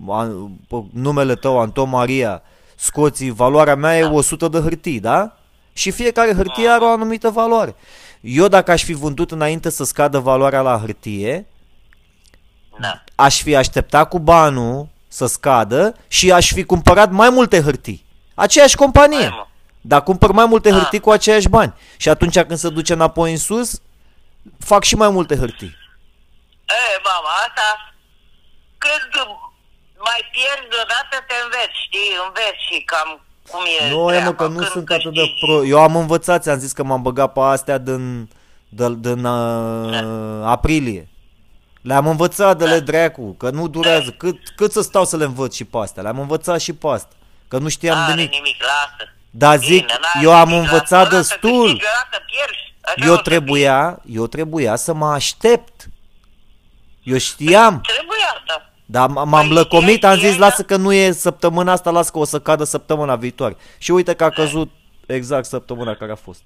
an- 0.09 0.47
pe 0.67 0.75
numele 0.93 1.35
tău, 1.35 1.59
Anton 1.59 1.89
Maria, 1.89 2.41
scoți, 2.75 3.25
valoarea 3.29 3.75
mea 3.75 3.97
e 3.97 4.03
100 4.03 4.47
de 4.47 4.59
hârtii, 4.59 4.99
da? 4.99 5.37
Și 5.73 5.91
fiecare 5.91 6.33
hârtie 6.33 6.67
are 6.69 6.83
o 6.83 6.91
anumită 6.91 7.29
valoare. 7.29 7.75
Eu 8.21 8.47
dacă 8.47 8.71
aș 8.71 8.83
fi 8.83 8.93
vândut 8.93 9.31
înainte 9.31 9.69
să 9.69 9.83
scadă 9.83 10.19
valoarea 10.19 10.61
la 10.61 10.77
hârtie, 10.79 11.47
Da. 12.79 13.03
aș 13.15 13.41
fi 13.41 13.55
așteptat 13.55 14.09
cu 14.09 14.19
banul 14.19 14.87
să 15.07 15.25
scadă 15.25 15.95
și 16.07 16.31
aș 16.31 16.51
fi 16.53 16.63
cumpărat 16.63 17.11
mai 17.11 17.29
multe 17.29 17.61
hârtii. 17.61 18.05
Aceeași 18.35 18.75
companie. 18.75 19.19
Hai, 19.19 19.29
mă. 19.29 19.45
Dar 19.81 20.03
cumpăr 20.03 20.31
mai 20.31 20.45
multe 20.45 20.69
Da. 20.69 20.77
hârtii 20.77 20.99
cu 20.99 21.09
aceiași 21.11 21.49
bani. 21.49 21.73
Și 21.97 22.09
atunci 22.09 22.39
când 22.39 22.57
se 22.59 22.69
duce 22.69 22.93
înapoi 22.93 23.31
în 23.31 23.37
sus, 23.37 23.81
fac 24.59 24.83
și 24.83 24.95
mai 24.95 25.09
multe 25.09 25.35
hârtii. 25.35 25.77
E, 26.67 27.01
mama, 27.03 27.29
asta, 27.45 27.67
când 28.77 29.11
mai 30.07 30.21
pierzi 30.31 30.79
odată, 30.83 31.15
te 31.27 31.35
înveți, 31.43 31.77
știi, 31.85 32.11
înveți 32.25 32.61
și 32.67 32.77
cam 32.91 33.09
cum 33.51 33.59
e 33.87 33.89
Nu, 33.89 33.99
e 33.99 34.03
mă, 34.03 34.09
treaba. 34.11 34.33
că 34.35 34.47
nu 34.47 34.55
Când 34.55 34.67
sunt 34.67 34.89
atât 34.89 35.13
de 35.13 35.19
câștigi- 35.21 35.39
pro. 35.45 35.65
Eu 35.65 35.79
am 35.79 35.95
învățat, 35.95 36.41
ți-am 36.41 36.59
zis 36.59 36.71
că 36.71 36.83
m-am 36.83 37.01
băgat 37.01 37.33
pe 37.33 37.39
astea 37.39 37.77
din, 37.77 38.29
din, 38.69 39.01
din 39.01 39.25
uh, 39.25 39.91
Da. 39.91 40.49
aprilie. 40.51 41.07
Le-am 41.81 42.07
învățat 42.07 42.57
de 42.57 42.65
le 42.65 42.79
dracu, 42.79 43.31
că 43.37 43.49
nu 43.49 43.67
durează. 43.67 44.09
Cât, 44.17 44.37
cât 44.55 44.71
să 44.71 44.81
stau 44.81 45.05
să 45.05 45.17
le 45.17 45.23
învăț 45.23 45.55
și 45.55 45.63
pe 45.65 45.77
astea? 45.77 46.03
Le-am 46.03 46.19
învățat 46.19 46.59
și 46.59 46.73
pe 46.73 46.87
asta. 46.87 47.13
Că 47.47 47.57
nu 47.57 47.67
știam 47.69 47.95
de 47.95 47.99
N-are 48.01 48.15
nimic. 48.15 48.31
nimic, 48.33 48.55
lasă. 48.61 49.11
Dar 49.29 49.57
zic, 49.57 49.67
Bine, 49.85 49.97
n-are 50.01 50.25
eu 50.25 50.33
am 50.33 50.49
nimic, 50.49 50.63
învățat 50.63 50.89
lasă. 50.89 51.05
Odată 51.05 51.15
destul. 51.15 51.61
câștigi, 51.63 51.83
odată 51.85 52.23
pierzi. 52.27 52.73
Așa 52.81 53.05
o 53.05 53.09
Eu 53.09 53.15
să 53.15 53.21
trebuia, 53.21 54.01
eu 54.05 54.27
trebuia 54.27 54.75
să 54.75 54.93
mă 54.93 55.07
aștept. 55.07 55.89
Eu 57.03 57.17
știam, 57.17 57.81
fie. 57.85 57.93
Trebuie 58.91 59.09
asta. 59.09 59.13
dar 59.15 59.25
m- 59.25 59.29
m-am 59.29 59.47
Păi, 59.47 59.55
lăcomit, 59.55 60.03
am 60.03 60.17
zis, 60.17 60.35
e- 60.35 60.37
lasă 60.37 60.63
că 60.63 60.75
nu 60.75 60.93
e 60.93 61.11
săptămâna 61.11 61.71
asta, 61.71 61.91
las 61.91 62.09
că 62.09 62.17
o 62.19 62.23
să 62.23 62.39
cadă 62.39 62.63
săptămâna 62.63 63.15
viitoare. 63.15 63.57
Și 63.77 63.91
uite 63.91 64.13
că 64.15 64.23
a 64.23 64.29
căzut 64.29 64.69
exact 65.05 65.45
săptămâna 65.45 65.93
care 65.95 66.11
a 66.11 66.15
fost. 66.15 66.41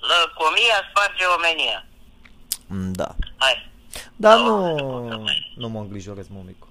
Lăcomia 0.00 0.78
sparge 0.90 1.24
omenia. 1.36 1.84
Mm, 2.66 2.92
Da. 2.92 3.08
Hai. 3.38 3.66
Dar 4.16 4.36
Da, 4.36 4.42
nu, 4.42 5.06
da, 5.08 5.16
mai. 5.16 5.52
nu 5.56 5.68
mă 5.68 5.78
îngrijorez, 5.80 6.26
mămicu. 6.28 6.68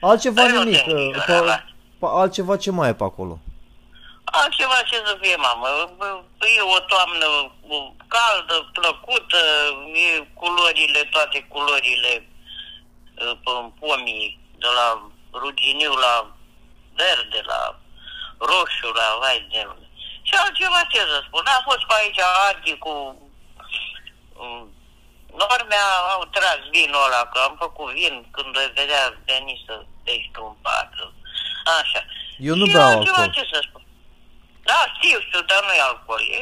Altceva 0.00 0.42
Păi 0.42 0.52
nu 0.52 0.62
nimic. 0.62 0.76
te 0.84 0.90
Pe, 0.90 1.00
îngrijora. 1.00 1.64
pe, 1.98 2.06
altceva 2.20 2.56
ce 2.56 2.70
mai 2.70 2.88
e 2.88 2.92
pe 2.94 3.04
acolo? 3.04 3.38
Altceva 4.24 4.78
ce 4.90 4.96
să 5.08 5.14
fie, 5.20 5.36
mamă. 5.36 5.66
E 6.58 6.62
o 6.76 6.78
toamnă 6.92 7.28
caldă, 8.14 8.56
plăcută, 8.72 9.40
e 10.06 10.26
culorile, 10.40 11.00
toate 11.10 11.38
culorile 11.52 12.12
uh, 12.16 12.22
pe 12.22 12.35
pomii, 13.80 14.38
de 14.58 14.66
la 14.78 15.10
ruginiu 15.42 15.92
la 15.94 16.14
verde, 17.00 17.40
la 17.52 17.60
roșu, 18.38 18.88
la 19.00 19.08
vai 19.20 19.46
de... 19.50 19.60
Și 20.22 20.34
altceva 20.34 20.80
ce 20.92 20.98
să 20.98 21.18
spun. 21.26 21.44
A 21.46 21.60
fost 21.64 21.84
pe 21.88 21.94
aici 22.00 22.20
Adi 22.48 22.78
cu 22.78 22.92
um, 24.42 24.70
Normea 25.42 25.86
au 26.14 26.22
tras 26.36 26.58
vinul 26.70 27.04
ăla, 27.06 27.22
că 27.32 27.38
am 27.48 27.54
făcut 27.58 27.92
vin 27.92 28.14
când 28.30 28.56
îi 28.56 28.70
vedea 28.74 29.02
veni 29.24 29.62
să 29.66 29.74
dești 30.04 30.38
un 30.48 30.54
patru. 30.62 31.12
Așa. 31.80 32.00
Eu 32.38 32.54
nu 32.54 32.66
Și 32.66 32.72
beau 32.72 32.88
altceva 32.88 33.16
alcool. 33.16 33.32
ce 33.36 33.48
să 33.52 33.58
spun. 33.68 33.82
Da, 34.62 34.78
știu, 34.94 35.18
știu, 35.20 35.40
dar 35.50 35.64
nu 35.66 35.72
e 35.72 35.80
alcool. 35.80 36.20
E 36.20 36.40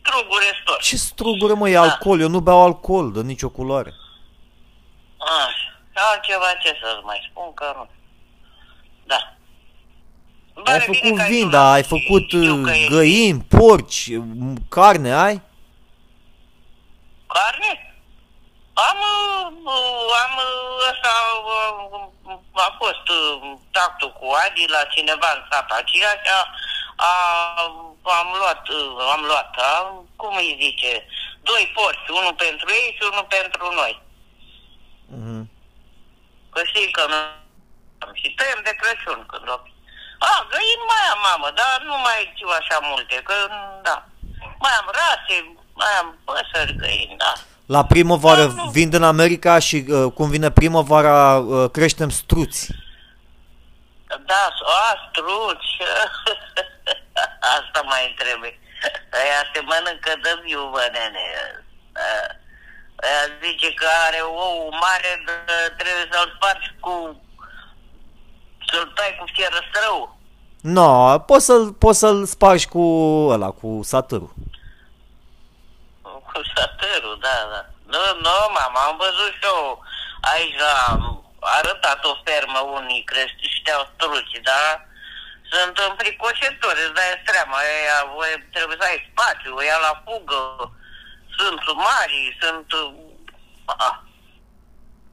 strugure 0.00 0.50
stor. 0.62 0.76
Ce 0.82 0.96
strugure, 0.96 1.52
mă, 1.52 1.68
e 1.68 1.72
Da. 1.72 1.80
alcool? 1.80 2.20
Eu 2.20 2.28
nu 2.28 2.40
beau 2.40 2.62
alcool 2.64 3.12
de 3.12 3.20
nicio 3.22 3.48
culoare. 3.48 3.92
Așa. 5.18 5.72
Altceva 6.12 6.52
ce 6.62 6.78
să 6.82 7.00
mai 7.02 7.28
spun 7.30 7.54
că 7.54 7.72
nu. 7.76 7.88
Da. 9.04 9.32
Bă, 10.54 10.70
Ai 10.70 10.78
bine 10.78 10.98
făcut 10.98 11.16
că 11.16 11.22
ai 11.22 11.28
vin, 11.28 11.38
sunat 11.38 11.52
dar 11.52 11.72
ai 11.72 11.82
și 11.82 11.88
făcut 11.88 12.22
știu 12.26 12.60
că 12.62 12.70
uh, 12.70 12.84
e- 12.84 12.88
găini, 12.88 13.42
porci, 13.48 14.08
m, 14.16 14.54
carne 14.68 15.12
ai? 15.14 15.42
Carne? 17.26 17.72
Am, 18.88 18.98
uh, 19.64 20.10
am 20.24 20.32
uh, 20.46 20.90
ăsta, 20.90 21.12
uh, 21.52 22.38
a 22.52 22.76
fost 22.78 23.06
uh, 23.08 23.52
tactul 23.70 24.12
cu 24.12 24.26
Adi 24.44 24.64
la 24.68 24.82
cineva 24.84 25.30
în 25.36 25.42
sat 25.50 25.70
aceea 25.70 26.10
și 26.10 26.30
a, 26.38 26.40
a, 26.96 27.10
am 28.20 28.28
luat, 28.38 28.68
uh, 28.68 29.08
am 29.12 29.22
luat, 29.30 29.54
a, 29.56 30.04
cum 30.16 30.36
îi 30.36 30.58
zice, 30.60 31.06
doi 31.42 31.72
porți, 31.74 32.10
unul 32.20 32.34
pentru 32.34 32.68
ei 32.70 32.94
și 32.96 33.08
unul 33.10 33.26
pentru 33.28 33.72
noi. 33.74 34.06
Mhm. 35.16 35.50
Că 36.52 36.60
știi 36.64 36.90
că 36.90 37.02
nu 37.08 37.16
și 38.12 38.34
tăiem 38.36 38.60
de 38.64 38.72
Crăciun 38.80 39.26
când 39.30 39.48
o... 39.48 39.56
A, 40.18 40.46
găini 40.50 40.84
mai 40.92 41.04
am, 41.12 41.20
mamă, 41.28 41.48
dar 41.60 41.82
nu 41.84 41.96
mai 42.06 42.32
știu 42.34 42.48
așa 42.60 42.78
multe, 42.82 43.14
că, 43.24 43.34
da. 43.82 43.96
Mai 44.58 44.74
am 44.80 44.88
rase, 45.00 45.34
mai 45.72 45.92
am 46.00 46.18
păsări, 46.24 46.76
găini, 46.76 47.14
da. 47.18 47.32
La 47.66 47.84
primăvară 47.84 48.44
Da, 48.46 48.52
nu. 48.52 48.70
vin 48.70 48.90
din 48.90 49.02
America 49.02 49.58
și 49.58 49.84
uh, 49.88 50.12
cum 50.12 50.30
vine 50.30 50.50
primăvara 50.50 51.36
uh, 51.36 51.70
creștem 51.70 52.10
struți. 52.10 52.68
Da, 54.26 54.48
a, 54.64 55.10
struci. 55.10 55.72
Asta 57.58 57.80
mai 57.84 58.14
trebuie. 58.18 58.58
Aia 59.12 59.42
se 59.54 59.60
mănâncă 59.60 60.12
de 60.22 60.40
viu, 60.44 60.68
bă, 60.72 60.88
nene. 60.92 61.24
A- 63.00 63.06
Aia 63.06 63.24
zice 63.42 63.74
că 63.74 63.86
are 64.06 64.20
ou 64.20 64.68
mare, 64.80 65.22
d- 65.26 65.76
trebuie 65.76 66.08
să-l 66.12 66.32
spargi 66.36 66.70
cu... 66.80 67.22
Să-l 68.70 68.92
tai 68.94 69.16
cu 69.18 69.24
fieră 69.34 69.60
strău. 69.70 70.18
No, 70.60 71.18
poți 71.18 71.44
să-l, 71.44 71.72
poți 71.72 71.98
să-l 71.98 72.24
spargi 72.26 72.66
cu 72.68 72.82
ăla, 73.34 73.50
cu 73.50 73.80
satârul. 73.82 74.32
Cu 76.02 76.40
satărul, 76.54 77.18
da, 77.20 77.36
da. 77.52 77.60
Nu, 77.92 78.02
nu, 78.24 78.34
mama, 78.58 78.80
am 78.88 78.96
văzut 78.96 79.32
și 79.38 79.44
eu 79.52 79.82
aici 80.32 80.58
la... 80.58 80.76
A 81.40 81.50
arătat 81.58 82.04
o 82.04 82.14
fermă 82.24 82.58
unii 82.78 83.04
creșteau 83.10 83.82
struci, 83.94 84.40
dar 84.48 84.88
sunt 85.52 85.74
înfricoșători, 85.88 86.84
îți 86.84 86.94
dai 86.98 87.12
seama, 87.26 87.56
ăia, 87.72 87.98
voi, 88.14 88.32
trebuie 88.54 88.76
să 88.80 88.86
ai 88.88 89.08
spațiu, 89.10 89.52
ăia 89.62 89.78
la 89.86 89.92
fugă, 90.04 90.40
sunt 91.38 91.60
mari, 91.76 92.36
sunt... 92.40 92.66
A, 93.64 94.02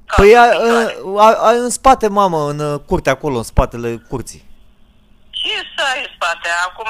ca 0.05 0.15
Păi 0.15 0.37
a, 0.37 0.43
picioare. 0.43 0.97
a, 1.17 1.47
a, 1.47 1.51
în 1.51 1.69
spate, 1.69 2.07
mamă, 2.07 2.49
în 2.49 2.59
uh, 2.59 2.79
curte 2.87 3.09
acolo, 3.09 3.37
în 3.37 3.43
spatele 3.43 3.97
curții. 4.09 4.43
Ce 5.29 5.55
să 5.75 5.81
ai 5.93 5.99
în 6.01 6.09
spate? 6.15 6.49
Acum 6.67 6.89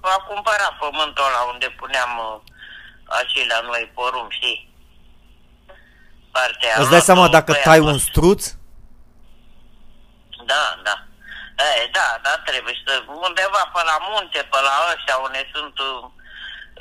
a 0.00 0.16
cumpărat 0.28 0.72
pământul 0.78 1.24
ăla 1.28 1.42
unde 1.52 1.68
puneam 1.80 2.10
uh, 2.18 2.40
acelea 3.20 3.60
noi 3.60 3.90
porum, 3.94 4.26
știi? 4.28 4.74
Partea 6.32 6.74
Îți 6.80 6.90
dai 6.90 7.00
seama 7.00 7.20
noastră, 7.20 7.38
dacă 7.38 7.50
băiatul. 7.52 7.70
tai 7.72 7.80
un 7.92 7.98
struț? 7.98 8.42
Da, 10.52 10.64
da. 10.86 10.96
E, 11.64 11.88
da, 11.98 12.08
da, 12.22 12.32
trebuie 12.48 12.74
să... 12.84 12.92
Undeva 13.26 13.62
pe 13.74 13.80
la 13.90 13.96
munte, 14.08 14.40
pe 14.52 14.58
la 14.66 14.74
ăștia, 14.94 15.16
unde 15.26 15.50
sunt 15.54 15.76
uh, 15.78 16.04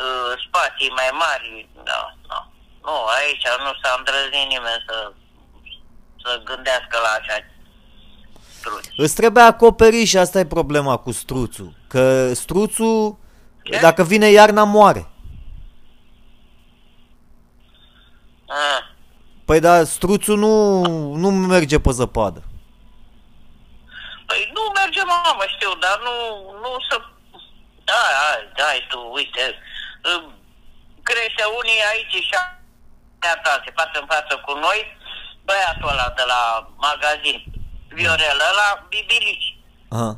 uh, 0.04 0.32
spații 0.46 0.92
mai 1.00 1.10
mari, 1.24 1.68
da, 1.90 2.02
da. 2.30 2.40
Nu, 2.86 2.96
aici 3.18 3.46
nu 3.66 3.72
s-a 3.82 3.92
îndrăznit 3.98 4.48
nimeni 4.54 4.86
să, 4.88 4.98
să 6.24 6.42
gândească 6.50 6.96
la 7.06 7.12
așa 7.20 7.38
struci. 8.66 8.94
Îți 8.98 9.16
trebuie 9.16 9.44
acoperiș 9.44 10.10
și 10.10 10.18
asta 10.18 10.40
e 10.40 10.46
problema 10.46 10.98
cu 10.98 11.12
struțul. 11.12 11.74
Că 11.88 12.34
struțul, 12.34 13.18
Ce? 13.64 13.80
dacă 13.80 14.04
vine 14.04 14.28
iarna, 14.30 14.64
moare. 14.64 15.10
Ah. 18.48 18.84
Păi 19.46 19.60
da, 19.60 19.84
struțul 19.84 20.38
nu, 20.38 20.82
nu 21.16 21.30
merge 21.30 21.80
pe 21.80 21.92
zăpadă. 21.92 22.44
Păi 24.26 24.52
nu 24.54 24.62
merge, 24.74 25.02
mamă, 25.04 25.44
știu, 25.56 25.72
dar 25.80 26.00
nu, 26.04 26.16
nu 26.64 26.72
să... 26.90 26.96
Da, 27.84 28.04
da, 28.16 28.30
da, 28.56 28.70
tu, 28.90 29.00
uite, 29.14 29.42
îm, 29.42 29.54
crește 31.04 31.44
unii 31.60 31.82
aici 31.92 32.16
și 32.28 32.36
ta, 33.20 33.62
se 33.66 33.72
față 33.80 33.96
în 34.00 34.08
față 34.14 34.34
cu 34.46 34.54
noi, 34.66 34.80
băiatul 35.48 35.90
ăla 35.94 36.10
de 36.20 36.24
la 36.34 36.42
magazin, 36.88 37.40
Viorel, 37.98 38.40
ăla, 38.50 38.70
bibilici. 38.90 39.50
Aha. 39.90 40.12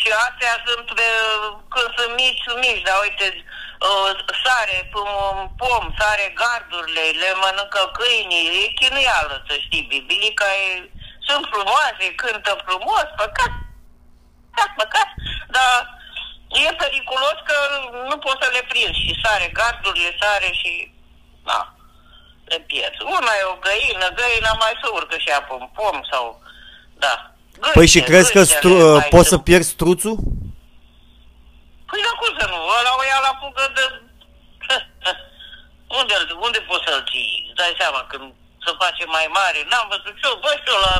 Și 0.00 0.08
astea 0.26 0.54
sunt, 0.66 0.86
de, 1.00 1.08
când 1.72 1.88
sunt 1.96 2.12
mici, 2.20 2.42
sunt 2.46 2.58
mici, 2.66 2.86
dar 2.88 2.96
uite, 3.06 3.26
uh, 3.88 4.10
sare 4.42 4.78
pom, 4.92 5.36
pom, 5.60 5.84
sare 5.98 6.26
gardurile, 6.40 7.04
le 7.22 7.30
mănâncă 7.40 7.82
câinii, 7.96 8.50
e 8.62 8.76
chinuială, 8.78 9.34
să 9.48 9.54
știi, 9.64 9.88
bibilica 9.90 10.48
e, 10.64 10.90
sunt 11.28 11.44
frumoase, 11.52 12.04
cântă 12.22 12.52
frumos, 12.66 13.06
păcat, 13.20 13.52
păcat, 14.46 14.70
păcat, 14.80 15.08
dar 15.54 15.99
e 16.66 16.72
periculos 16.84 17.36
că 17.48 17.56
nu 18.10 18.16
poți 18.24 18.42
să 18.42 18.48
le 18.52 18.62
prinzi 18.68 19.00
și 19.04 19.20
sare 19.24 19.46
gardurile, 19.58 20.16
sare 20.20 20.50
și, 20.60 20.72
na, 21.48 21.74
le 22.44 22.58
pierzi. 22.68 23.02
Una 23.16 23.32
e 23.40 23.52
o 23.54 23.56
găină, 23.66 24.06
găina 24.20 24.52
mai 24.62 24.74
se 24.82 24.88
urcă 24.98 25.16
și 25.18 25.28
ea 25.28 25.42
pe 25.42 25.52
un 25.52 25.68
pom 25.78 25.96
sau, 26.12 26.42
da. 27.04 27.14
Păi 27.76 27.86
și 27.92 27.98
Gâște, 27.98 28.10
crezi 28.10 28.32
că 28.32 28.38
gâștele 28.38 28.58
stru- 28.58 28.96
mai 29.00 29.08
poți 29.14 29.28
se- 29.28 29.34
să 29.34 29.38
pierzi 29.48 29.70
struțul? 29.76 30.16
Păi 31.88 32.00
dar 32.06 32.14
cum 32.20 32.30
să 32.38 32.44
nu? 32.52 32.58
Ăla 32.78 32.92
o 33.00 33.02
ia 33.10 33.20
la 33.28 33.32
fugă 33.40 33.64
de... 33.76 33.84
unde, 35.98 36.14
unde 36.46 36.60
poți 36.68 36.84
să-l 36.86 37.02
ții? 37.10 37.32
Îți 37.48 37.58
dai 37.60 37.74
seama 37.80 38.00
când 38.10 38.26
se 38.64 38.72
face 38.82 39.04
mai 39.16 39.26
mare. 39.38 39.60
N-am 39.70 39.86
văzut 39.94 40.14
și 40.18 40.26
eu, 40.28 40.36
bă, 40.42 40.50
și 40.62 40.68
eu 40.74 40.80
la 40.88 40.94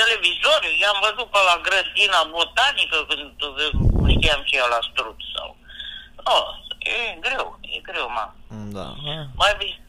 televizor, 0.00 0.60
i-am 0.82 0.98
văzut 1.06 1.28
pe 1.32 1.40
la 1.50 1.56
grădina 1.66 2.20
botanică 2.36 2.98
când 3.08 3.24
nu 4.00 4.08
știam 4.14 4.40
ce 4.48 4.54
e 4.56 4.72
la 4.74 4.80
struț 4.88 5.20
sau... 5.34 5.48
Oh, 6.34 6.46
e 6.94 6.96
greu, 7.26 7.46
e 7.76 7.78
greu, 7.88 8.08
mă. 8.16 8.26
Da. 8.76 8.86
Mai 9.42 9.54
bine. 9.60 9.80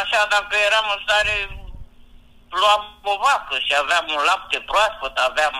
Așa, 0.00 0.20
dacă 0.36 0.54
eram 0.68 0.86
în 0.94 1.00
stare, 1.04 1.34
luam 2.60 2.82
o 3.12 3.14
vacă 3.24 3.56
și 3.66 3.72
aveam 3.82 4.06
un 4.16 4.22
lapte 4.30 4.58
proaspăt, 4.70 5.14
aveam, 5.28 5.54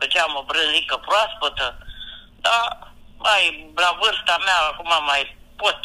făceam 0.00 0.30
o 0.40 0.42
brânzică 0.48 0.96
proaspătă, 1.08 1.66
dar 2.44 2.62
mai, 3.26 3.42
la 3.84 3.90
vârsta 4.00 4.36
mea, 4.46 4.58
acum 4.70 4.92
mai 5.10 5.22
pot, 5.60 5.78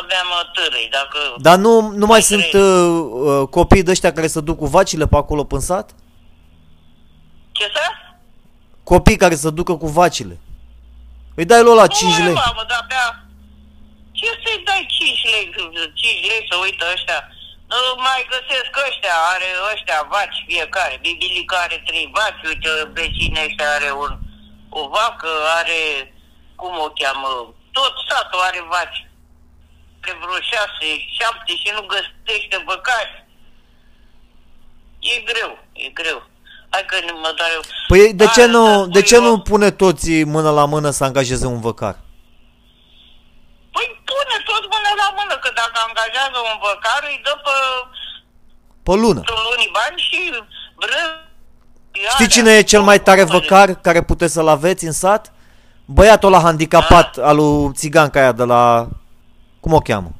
aveam 0.00 0.28
uh, 0.38 0.50
târâi, 0.54 0.88
dacă... 0.98 1.18
Dar 1.36 1.56
nu, 1.56 1.72
nu 2.00 2.06
mai 2.06 2.22
sunt 2.22 2.50
greu. 2.50 2.62
uh, 2.62 3.40
uh, 3.40 3.48
copii 3.48 3.82
de 3.82 3.90
ăștia 3.90 4.12
care 4.12 4.26
se 4.26 4.40
duc 4.40 4.58
cu 4.58 4.66
vacile 4.66 5.06
pe 5.06 5.16
acolo 5.16 5.44
pîn 5.44 5.60
sat? 5.60 5.94
Ce 7.52 7.64
să? 7.74 7.86
Copii 8.84 9.16
care 9.16 9.34
se 9.34 9.50
ducă 9.50 9.74
cu 9.76 9.88
vacile. 9.88 10.38
Îi 11.34 11.44
dai 11.44 11.62
lui 11.62 11.74
la 11.74 11.86
5 11.86 12.14
Nu, 12.16 12.24
lei. 12.24 12.34
mamă, 12.34 12.64
dar 12.68 12.78
abia... 12.82 13.24
Ce 14.12 14.26
să-i 14.44 14.62
dai 14.64 14.86
5 14.88 15.24
lei, 15.32 15.44
5 15.94 16.26
lei 16.28 16.46
să 16.50 16.56
uită 16.56 16.84
ăștia? 16.94 17.20
Nu 17.72 17.80
mai 18.06 18.26
găsesc 18.32 18.72
ăștia, 18.88 19.16
are 19.32 19.48
ăștia 19.72 20.06
vaci 20.12 20.44
fiecare. 20.46 20.98
Bibilica 21.02 21.56
are 21.56 21.82
trei 21.86 22.10
vaci, 22.16 22.42
uite, 22.48 22.68
vecine 22.92 23.40
ăștia 23.46 23.70
are 23.76 23.90
un, 24.04 24.12
o 24.68 24.88
vacă, 24.88 25.32
are, 25.58 25.80
cum 26.60 26.74
o 26.86 26.88
cheamă, 26.98 27.54
tot 27.76 27.94
satul 28.08 28.40
are 28.48 28.60
vaci. 28.74 29.00
Are 30.02 30.14
vreo 30.20 30.40
șase, 30.50 30.88
șapte 31.18 31.52
și 31.62 31.68
nu 31.76 31.82
găsește 31.92 32.56
văcari. 32.70 33.14
E 35.00 35.14
greu, 35.30 35.52
e 35.72 35.88
greu. 35.88 36.20
Hai 36.88 37.00
că 37.00 37.12
mă 37.14 37.32
doare... 37.36 37.52
Păi 37.88 38.12
de 38.14 38.24
ce 38.34 38.40
Hai, 38.40 38.50
nu, 38.50 38.64
să 38.66 38.86
de 38.86 38.98
spui 38.98 39.02
ce 39.08 39.14
eu- 39.14 39.22
nu 39.22 39.38
pune 39.40 39.70
toți 39.70 40.22
mână 40.22 40.50
la 40.50 40.64
mână 40.64 40.90
să 40.90 41.04
angajeze 41.04 41.46
un 41.46 41.60
văcar? 41.60 41.94
Păi 43.74 43.86
pune 44.10 44.36
tot 44.44 44.62
mână 44.74 44.90
la 45.02 45.08
mână, 45.18 45.34
că 45.42 45.50
dacă 45.54 45.76
angajează 45.88 46.38
un 46.52 46.58
văcar, 46.68 47.00
îi 47.10 47.20
dă 47.24 47.34
pe 47.44 47.50
Pe 48.82 48.90
lună. 49.02 49.22
lunii 49.50 49.70
bani 49.72 49.98
și 50.08 50.32
vră... 50.74 50.96
Știi 52.10 52.28
cine 52.28 52.50
e 52.50 52.62
cel 52.62 52.82
mai 52.82 53.00
tare 53.02 53.24
văcar 53.24 53.74
care 53.74 54.02
puteți 54.02 54.32
să-l 54.32 54.48
aveți 54.48 54.84
în 54.84 54.92
sat? 54.92 55.32
Băiatul 55.84 56.32
ăla 56.32 56.42
handicapat 56.42 57.16
al 57.16 57.36
lui 57.36 57.70
țiganca 57.74 58.20
aia 58.20 58.32
de 58.32 58.44
la... 58.44 58.88
Cum 59.60 59.72
o 59.72 59.78
cheamă? 59.78 60.10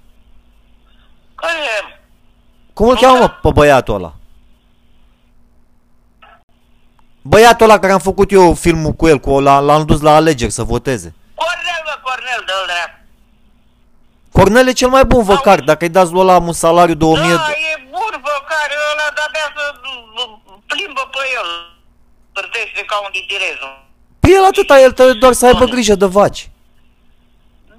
Care? 1.35 2.03
Cum 2.73 2.89
îl 2.89 2.97
cheamă 2.97 3.19
mă, 3.19 3.29
pe 3.29 3.51
băiatul 3.51 3.95
ăla? 3.95 4.13
Băiatul 7.23 7.65
ăla 7.71 7.79
care 7.79 7.93
am 7.93 7.99
făcut 7.99 8.31
eu 8.33 8.55
filmul 8.55 8.93
cu 8.93 9.09
el, 9.09 9.19
cu 9.19 9.41
l 9.41 9.43
l-am 9.43 9.85
dus 9.85 10.01
la 10.01 10.15
alegeri 10.15 10.51
să 10.59 10.63
voteze. 10.63 11.15
Cornel, 11.35 11.81
bă, 11.85 11.95
Cornel, 12.03 12.43
dă-l 12.47 12.65
dreapt. 12.67 12.95
Cornel 14.37 14.67
e 14.69 14.73
cel 14.73 14.89
mai 14.89 15.05
bun 15.05 15.23
văcar, 15.25 15.59
dacă 15.61 15.85
îi 15.85 15.91
dați 15.97 16.13
lui 16.13 16.21
ăla 16.21 16.37
un 16.37 16.53
salariu 16.53 16.95
de 16.95 17.05
1000 17.05 17.21
Da, 17.23 17.47
de... 17.47 17.53
e 17.73 17.75
bun 17.97 18.15
văcar 18.31 18.69
ăla, 18.93 19.07
dar 19.17 19.27
abia 19.29 19.49
să 19.57 19.65
plimbă 20.71 21.05
pe 21.15 21.23
el. 21.39 21.49
Părtește 22.37 22.83
ca 22.91 22.97
un 23.05 23.11
ditirezul. 23.17 23.73
Păi 24.23 24.33
el 24.39 24.45
atâta, 24.51 24.77
el 24.87 24.93
trebuie 24.93 25.17
doar 25.25 25.33
să 25.41 25.45
aibă 25.47 25.59
Doamne. 25.59 25.75
grijă 25.75 25.95
de 26.03 26.09
vaci. 26.19 26.43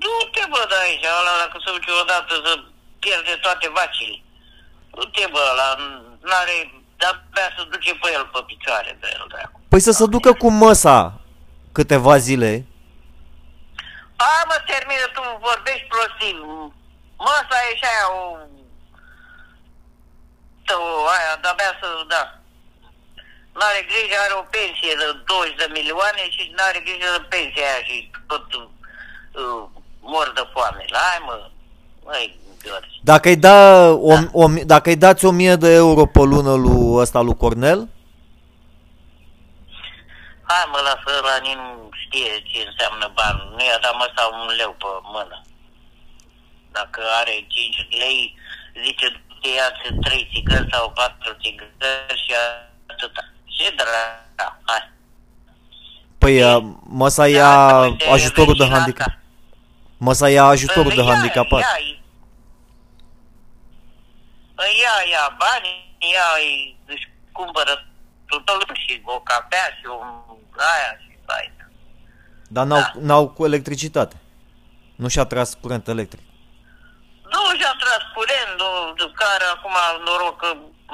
Du-te, 0.02 0.44
bă, 0.52 0.62
de 0.72 0.78
aici, 0.86 1.06
ăla 1.20 1.34
dacă 1.44 1.56
se 1.64 1.70
duce 1.76 1.92
odată 2.04 2.34
să 2.46 2.52
pierde 3.04 3.34
toate 3.46 3.68
vacile. 3.80 4.18
Du-te, 4.96 5.24
bă, 5.34 5.42
ăla 5.52 5.68
n-are, 6.30 6.58
de-abia 7.04 7.48
să 7.58 7.64
duce 7.74 7.94
pe 8.02 8.10
el 8.18 8.26
pe 8.34 8.42
picioare 8.52 8.98
de 9.02 9.08
el, 9.16 9.26
dracu. 9.32 9.58
Păi 9.70 9.80
să 9.88 9.92
se 9.92 10.06
ducă 10.16 10.32
cu 10.42 10.50
măsa 10.66 11.00
câteva 11.78 12.18
zile. 12.18 12.52
Hai 14.24 14.44
mă, 14.50 14.58
termină, 14.72 15.06
tu 15.16 15.22
vorbești 15.50 15.90
prostii. 15.92 16.36
Măsa 17.28 17.58
e 17.68 17.76
și 17.80 17.88
aia 17.92 18.08
o... 18.20 18.24
Tă, 20.66 20.76
o 21.04 21.08
aia, 21.16 21.32
de-abia 21.42 21.72
să, 21.82 21.88
da. 22.14 22.24
N-are 23.58 23.82
grijă, 23.90 24.16
are 24.26 24.36
o 24.42 24.46
pensie 24.56 24.94
de 25.02 25.08
20 25.26 25.56
de 25.62 25.68
milioane 25.78 26.24
și 26.36 26.54
n-are 26.56 26.80
grijă 26.88 27.08
de 27.16 27.22
pensia 27.34 27.66
aia 27.70 27.82
și 27.90 28.12
tot 28.32 28.46
uh, 28.54 29.64
mor 30.12 30.28
de 30.38 30.44
foame. 30.54 30.84
Hai 30.92 31.20
mă, 31.28 31.36
măi, 32.06 32.40
George. 32.64 32.88
Dacă 33.02 33.30
îi, 33.30 33.36
da 33.36 33.90
o, 33.90 34.14
o, 34.32 34.48
dacă 34.66 34.90
îi 34.90 34.96
dați 34.96 35.26
1000 35.26 35.56
de 35.56 35.74
euro 35.74 36.06
pe 36.06 36.20
lună 36.20 36.54
lui 36.54 37.02
ăsta 37.02 37.22
lui 37.22 37.38
Cornel, 37.38 37.88
Hai 40.54 40.64
mă, 40.72 40.80
lasă 40.88 41.10
ăla, 41.20 41.36
nici 41.46 41.62
nu 41.64 41.90
știe 42.04 42.32
ce 42.50 42.60
înseamnă 42.70 43.08
bani. 43.20 43.40
Nu 43.56 43.62
i-a 43.64 43.80
dat 43.86 43.96
măsa 44.04 44.24
un 44.38 44.46
leu 44.60 44.72
pe 44.82 44.92
mână. 45.14 45.38
Dacă 46.78 47.02
are 47.20 47.36
5 47.48 47.88
lei, 48.02 48.20
zice, 48.84 49.06
te 49.42 49.50
ia-ți 49.58 49.84
3 50.02 50.30
țigări 50.32 50.72
sau 50.74 50.92
4 50.92 51.38
țigări 51.42 52.24
și 52.24 52.32
atâta. 52.92 53.24
Ce 53.56 53.68
dracu, 53.80 54.56
hai. 54.70 54.84
păi 56.18 56.36
uh, 56.44 56.64
măsa 57.02 57.28
ia 57.28 57.54
Da, 57.68 57.80
uite, 57.80 58.10
ajutorul 58.10 58.56
de 58.58 58.64
vecina 58.64 58.78
handicap. 58.78 59.14
Ta. 60.04 60.10
Măsa 60.10 60.30
ia 60.30 60.44
ajutorul 60.44 60.92
de 60.96 61.02
Ia, 61.02 61.14
handicapat. 61.14 61.60
Ia, 61.60 61.68
Păi 64.56 64.72
ia, 64.84 64.96
ia 65.12 65.26
bani, 65.44 65.70
ia, 66.14 66.28
îi- 66.40 66.78
își 66.86 67.06
cumpără 67.32 67.74
totul 68.28 68.76
și 68.84 69.02
o 69.06 69.20
cafea 69.20 69.68
și 69.78 69.86
un 70.00 70.08
aia 70.74 70.92
și 71.04 71.12
aia. 71.26 71.70
Dar 72.48 72.66
n-au, 72.66 72.80
Da. 72.80 72.92
n-au 73.08 73.30
cu 73.30 73.46
electricitate. 73.46 74.16
Nu 74.96 75.08
și-a 75.08 75.26
tras 75.26 75.50
curent 75.62 75.88
electric. 75.88 76.24
Nu 77.34 77.42
și-a 77.60 77.76
tras 77.84 78.04
curent, 78.16 78.52
nu, 78.62 78.70
de 79.00 79.08
care 79.22 79.46
acum 79.56 79.76
noroc 80.06 80.36
că 80.42 80.50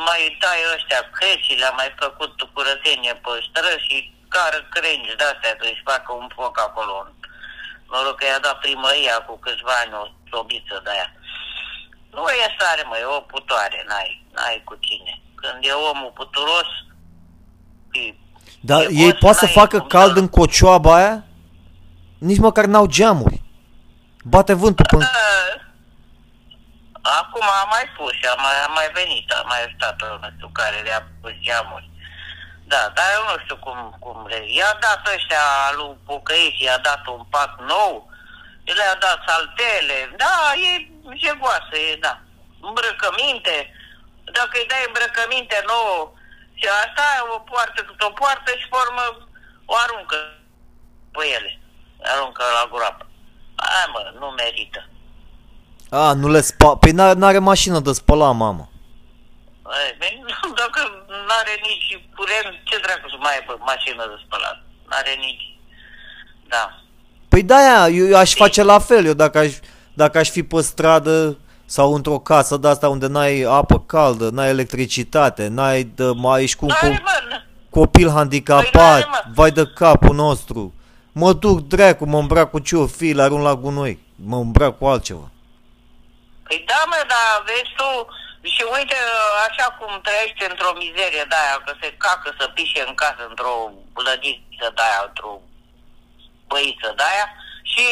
mai 0.08 0.22
tai 0.40 0.60
ăștia 0.76 1.02
creșile, 1.18 1.66
a 1.66 1.72
mai 1.82 1.90
făcut 2.04 2.34
curățenie 2.54 3.14
pe 3.24 3.32
străzi 3.48 3.86
și 3.88 3.98
care 4.36 4.58
crengi 4.76 5.16
de-astea 5.20 5.54
să-și 5.62 5.82
facă 5.90 6.10
un 6.22 6.28
foc 6.36 6.56
acolo. 6.68 6.96
Noroc 7.92 8.16
că 8.20 8.26
i-a 8.26 8.40
dat 8.48 8.58
primăria 8.60 9.18
cu 9.28 9.34
câțiva 9.46 9.74
ani 9.84 9.94
o 10.02 10.04
sobiță 10.32 10.76
de 10.84 10.90
aia. 10.96 11.10
Nu 12.16 12.24
e 12.44 12.56
stare, 12.58 12.84
mă, 12.90 12.96
e 12.98 13.04
o 13.18 13.20
putoare, 13.34 13.80
n-ai, 13.88 14.26
n-ai 14.36 14.62
cu 14.66 14.76
cine. 14.86 15.14
Când 15.36 15.60
e 15.62 15.72
omul 15.72 16.12
puturos, 16.20 16.70
e- 17.92 18.16
Dar 18.62 18.82
e 18.82 18.88
ei 18.92 19.08
boss, 19.12 19.20
poate 19.20 19.38
să 19.38 19.46
n-ai 19.46 19.54
facă 19.54 19.78
cum 19.80 19.88
cald 19.88 20.14
să- 20.14 20.20
în 20.20 20.28
cocioaba 20.30 20.96
aia? 20.96 21.24
Nici 22.18 22.38
măcar 22.48 22.66
n-au 22.66 22.86
geamuri. 22.86 23.42
Bate 24.24 24.54
vântul 24.54 24.86
până... 24.90 25.04
Uh, 25.06 25.68
Acum 27.02 27.42
a 27.62 27.68
mai 27.70 27.84
pus 27.98 28.12
și 28.12 28.26
a 28.26 28.36
mai, 28.42 28.56
a 28.68 28.68
mai 28.74 28.90
venit, 28.94 29.32
a 29.32 29.42
mai 29.48 29.74
stat 29.76 29.96
nu 30.22 30.30
știu 30.36 30.50
care 30.54 30.78
le-a 30.84 31.08
pus 31.22 31.32
geamuri. 31.40 31.89
Da, 32.72 32.84
dar 32.96 33.08
eu 33.18 33.24
nu 33.30 33.36
știu 33.44 33.58
cum, 33.66 33.80
cum 34.04 34.18
le... 34.32 34.40
I-a 34.58 34.74
dat 34.86 35.02
ăștia 35.16 35.46
lui 35.78 35.98
Pucăiți, 36.06 36.64
i-a 36.64 36.78
dat 36.88 37.04
un 37.16 37.24
pat 37.34 37.52
nou, 37.74 37.94
le-a 38.78 38.96
dat 39.06 39.20
saltele, 39.28 40.00
da, 40.24 40.36
e 40.70 40.72
jegoasă, 41.26 41.76
e, 41.90 41.96
da. 42.06 42.14
Îmbrăcăminte, 42.68 43.56
dacă 44.38 44.54
îi 44.58 44.70
dai 44.72 44.84
îmbrăcăminte 44.88 45.58
nouă 45.72 46.12
și 46.60 46.68
asta 46.84 47.06
o 47.36 47.40
poartă 47.50 47.80
cât 47.88 48.02
o 48.10 48.12
poartă 48.20 48.52
și 48.60 48.72
formă 48.74 49.04
o 49.72 49.74
aruncă 49.84 50.18
pe 51.12 51.24
ele. 51.38 51.52
Aruncă 52.12 52.44
la 52.58 52.70
groapă. 52.74 53.04
Hai 53.56 53.88
mă, 53.94 54.02
nu 54.20 54.28
merită. 54.42 54.82
A, 55.90 56.14
nu 56.14 56.28
le 56.28 56.42
spa... 56.42 56.76
Păi 56.76 56.92
n-are, 56.92 57.20
n-are 57.20 57.40
mașină 57.40 57.80
de 57.80 57.92
spălat, 57.92 58.36
mamă. 58.36 58.70
Ei, 59.78 59.92
bine, 60.00 60.26
Dacă 60.62 60.80
nu 61.08 61.34
are 61.42 61.54
nici 61.70 61.90
curent, 62.16 62.56
ce 62.64 62.78
dracu 62.84 63.10
să 63.10 63.16
mai 63.20 63.34
aibă 63.40 63.54
mașină 63.60 64.04
de 64.12 64.18
spălat? 64.26 64.58
N-are 64.90 65.14
nici... 65.26 65.46
Da. 66.48 66.64
Păi 67.30 67.44
da, 67.44 67.88
eu, 67.88 68.06
eu 68.08 68.18
aș 68.18 68.34
face 68.34 68.64
la 68.64 68.80
fel. 68.80 69.06
Eu 69.06 69.14
dacă 69.14 69.38
aș, 69.38 69.54
dacă 69.94 70.18
aș 70.18 70.30
fi 70.30 70.44
pe 70.44 70.62
stradă 70.62 71.38
sau 71.66 71.94
într-o 71.94 72.20
casă 72.20 72.58
de 72.58 72.68
asta 72.68 72.90
unde 72.90 73.08
n-ai 73.08 73.42
apă 73.42 73.80
caldă, 73.80 74.30
n-ai 74.30 74.50
electricitate, 74.50 75.48
n-ai 75.48 75.84
de, 75.84 76.04
mai 76.16 76.44
ești 76.44 76.58
cu 76.58 76.66
un 76.66 76.72
N-are, 76.82 76.96
co- 76.98 77.04
mă, 77.04 77.42
copil 77.70 78.06
Păi 78.06 78.14
handicapat, 78.14 78.74
n-are, 78.74 79.06
mă. 79.10 79.22
vai 79.34 79.52
de 79.52 79.66
capul 79.76 80.16
nostru. 80.16 80.74
Mă 81.12 81.34
duc 81.34 81.68
dracu, 81.68 82.06
mă 82.06 82.18
îmbrac 82.20 82.50
cu 82.50 82.60
ce-o 82.60 82.88
fi, 82.88 83.12
le 83.12 83.22
arunc 83.22 83.44
la 83.44 83.56
gunoi. 83.56 84.00
Mă 84.16 84.36
îmbrac 84.38 84.78
cu 84.78 84.86
altceva. 84.86 85.30
Păi 86.44 86.64
da, 86.68 86.84
mă, 86.88 86.96
dar 87.08 87.44
vezi 87.46 87.74
tu, 87.78 88.08
și 88.42 88.64
uite, 88.76 88.98
așa 89.48 89.68
cum 89.78 90.02
trăiești 90.02 90.50
într-o 90.50 90.74
mizerie 90.84 91.26
de 91.32 91.36
aia, 91.44 91.62
că 91.66 91.74
se 91.82 91.96
cacă 91.98 92.36
să 92.40 92.48
pișe 92.48 92.82
în 92.88 92.96
casă 92.96 93.26
într-o 93.30 93.72
lădiță 93.94 94.68
de 94.76 94.82
aia, 94.90 95.02
într-o 95.08 95.42
băiță 96.48 96.94
de 96.98 97.04
aia, 97.12 97.28
și 97.72 97.88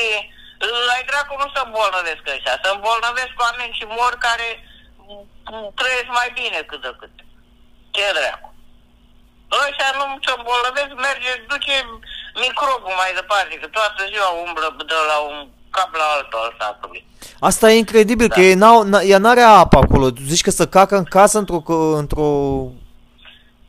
uh, 0.65 0.93
ai 0.95 1.03
dracu 1.10 1.33
nu 1.41 1.47
se 1.53 1.62
îmbolnăvesc 1.65 2.23
ăștia, 2.36 2.60
se 2.63 2.69
îmbolnăvesc 2.75 3.33
oameni 3.45 3.77
și 3.79 3.86
mor 3.97 4.13
care 4.25 4.47
mm, 5.51 5.71
trăiesc 5.79 6.10
mai 6.19 6.29
bine 6.39 6.60
cât 6.69 6.81
de 6.81 6.91
cât. 6.99 7.15
Ce 7.95 8.12
dracu? 8.17 8.49
Ăștia 9.65 9.91
nu 9.99 10.05
se 10.25 10.31
îmbolnăvesc, 10.38 10.91
merge, 11.07 11.31
duce 11.51 11.75
microbul 12.43 12.93
mai 13.01 13.12
departe, 13.19 13.53
că 13.62 13.67
toată 13.67 14.01
ziua 14.12 14.29
umblă 14.29 14.67
de 14.91 14.99
la 15.12 15.17
un 15.31 15.38
cap 15.69 15.93
la 15.95 16.03
altul 16.15 16.39
al 16.39 16.56
satului. 16.60 17.06
Asta 17.39 17.71
e 17.71 17.77
incredibil, 17.77 18.27
Da. 18.27 18.34
că 18.34 18.41
ei 18.41 18.53
n-au, 18.53 18.88
n- 18.89 19.03
ea 19.12 19.17
n-are 19.17 19.41
apă 19.41 19.77
acolo. 19.77 20.10
Tu 20.12 20.21
zici 20.21 20.41
că 20.41 20.49
să 20.51 20.67
cacă 20.67 20.95
în 20.97 21.03
casă 21.03 21.38
într-o, 21.38 21.62
într-o... 22.01 22.27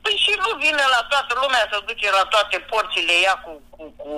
Păi 0.02 0.16
și 0.24 0.32
nu 0.44 0.50
vine 0.64 0.84
la 0.96 1.00
toată 1.12 1.32
lumea 1.42 1.64
să 1.72 1.82
duce 1.86 2.08
la 2.10 2.24
toate 2.34 2.56
porțile 2.70 3.12
ea 3.24 3.34
cu, 3.44 3.52
cu, 3.74 3.84
cu, 3.96 4.10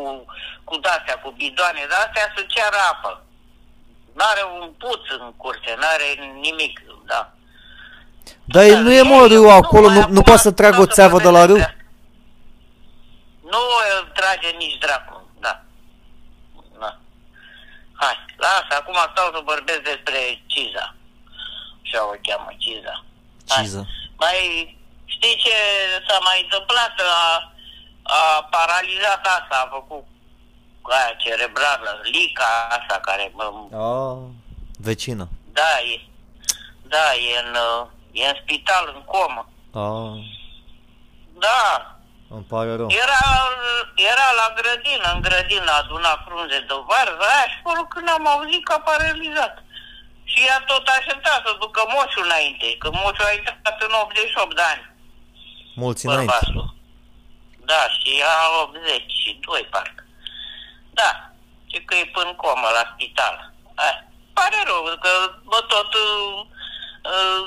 cu 0.64 0.74
dasea, 0.84 1.16
cu 1.22 1.30
bidoane 1.36 1.82
de 1.88 1.94
astea 2.04 2.26
să 2.36 2.44
ceară 2.54 2.76
apă. 2.92 3.22
N-are 4.18 4.42
un 4.60 4.70
puț 4.78 5.02
în 5.20 5.32
curte, 5.36 5.76
n-are 5.80 6.08
nimic, 6.40 6.80
da. 7.06 7.32
Dar 8.44 8.62
el 8.64 8.78
nu 8.82 8.92
e 8.92 9.02
mă 9.02 9.26
râu 9.26 9.50
acolo, 9.50 9.88
nu, 9.88 10.06
nu 10.08 10.22
poate 10.22 10.40
să 10.40 10.50
tragă 10.50 10.80
o 10.80 10.86
țeavă 10.86 11.18
de 11.18 11.28
la 11.28 11.44
râu. 11.44 11.56
Nu 13.52 13.62
îl 13.98 14.10
trage 14.14 14.48
nici 14.58 14.78
dracu, 14.78 15.28
da. 15.40 15.62
da. 16.80 16.98
Hai, 17.92 18.14
lasă, 18.44 18.72
acum 18.80 18.96
stau 19.12 19.28
să 19.34 19.40
vorbesc 19.44 19.82
despre 19.92 20.20
Ciza. 20.52 20.86
Așa 21.84 22.00
o 22.10 22.14
cheamă, 22.22 22.50
Ciza. 22.62 22.94
Hai. 23.48 23.62
Ciză. 23.62 23.82
Mai 24.22 24.38
știi 25.14 25.36
ce 25.44 25.54
s-a 26.08 26.18
mai 26.28 26.38
întâmplat? 26.42 26.94
A, 27.22 27.52
a 28.02 28.42
paralizat 28.56 29.22
asta, 29.26 29.56
a 29.64 29.68
făcut 29.76 30.04
aia 30.82 31.14
cerebrală, 31.18 32.00
lica 32.02 32.68
asta 32.78 32.96
care 33.02 33.32
mă, 33.34 33.76
A, 33.78 34.18
vecină. 34.78 35.28
da, 35.52 35.72
e, 35.94 36.00
da, 36.82 37.14
e 37.14 37.38
în, 37.46 37.54
uh, 37.54 37.86
e 38.12 38.26
în 38.28 38.34
spital, 38.42 38.92
în 38.94 39.02
comă. 39.04 39.48
A, 39.72 40.14
Da, 41.38 41.96
îmi 42.34 42.46
pare 42.52 42.72
rău. 42.80 42.88
era, 43.04 43.22
era 44.10 44.28
la 44.40 44.48
grădină, 44.58 45.08
în 45.14 45.20
grădină 45.26 45.70
aduna 45.80 46.12
frunze 46.26 46.58
de 46.68 46.76
varză 46.88 47.24
aia 47.30 47.46
și 47.52 47.58
acolo 47.60 47.82
când 47.92 48.08
am 48.16 48.26
auzit 48.34 48.62
că 48.64 48.72
a 48.72 48.80
paralizat. 48.90 49.54
Și 50.30 50.38
ea 50.48 50.58
tot 50.70 50.86
aștepta 50.88 51.42
să 51.44 51.50
ducă 51.62 51.80
moșul 51.94 52.24
înainte, 52.28 52.66
că 52.82 52.88
moșul 53.00 53.28
a 53.28 53.32
intrat 53.38 53.78
în 53.86 53.92
88 54.02 54.54
de 54.58 54.64
ani. 54.72 54.84
Mulți 55.82 56.06
înainte. 56.06 56.24
bărbatul. 56.24 56.66
Da, 57.70 57.82
și 57.96 58.12
a 58.32 58.36
82 58.62 59.66
parcă. 59.72 60.02
Da, 61.00 61.10
ce 61.70 61.78
că 61.86 61.94
e 61.94 62.14
până 62.16 62.32
comă 62.42 62.68
la 62.76 62.84
spital. 62.92 63.36
A, 63.74 63.86
pare 64.36 64.60
rău, 64.70 64.82
că 65.04 65.12
mă 65.52 65.60
tot 65.72 65.90
uh, 65.94 66.04
uh, 66.04 66.59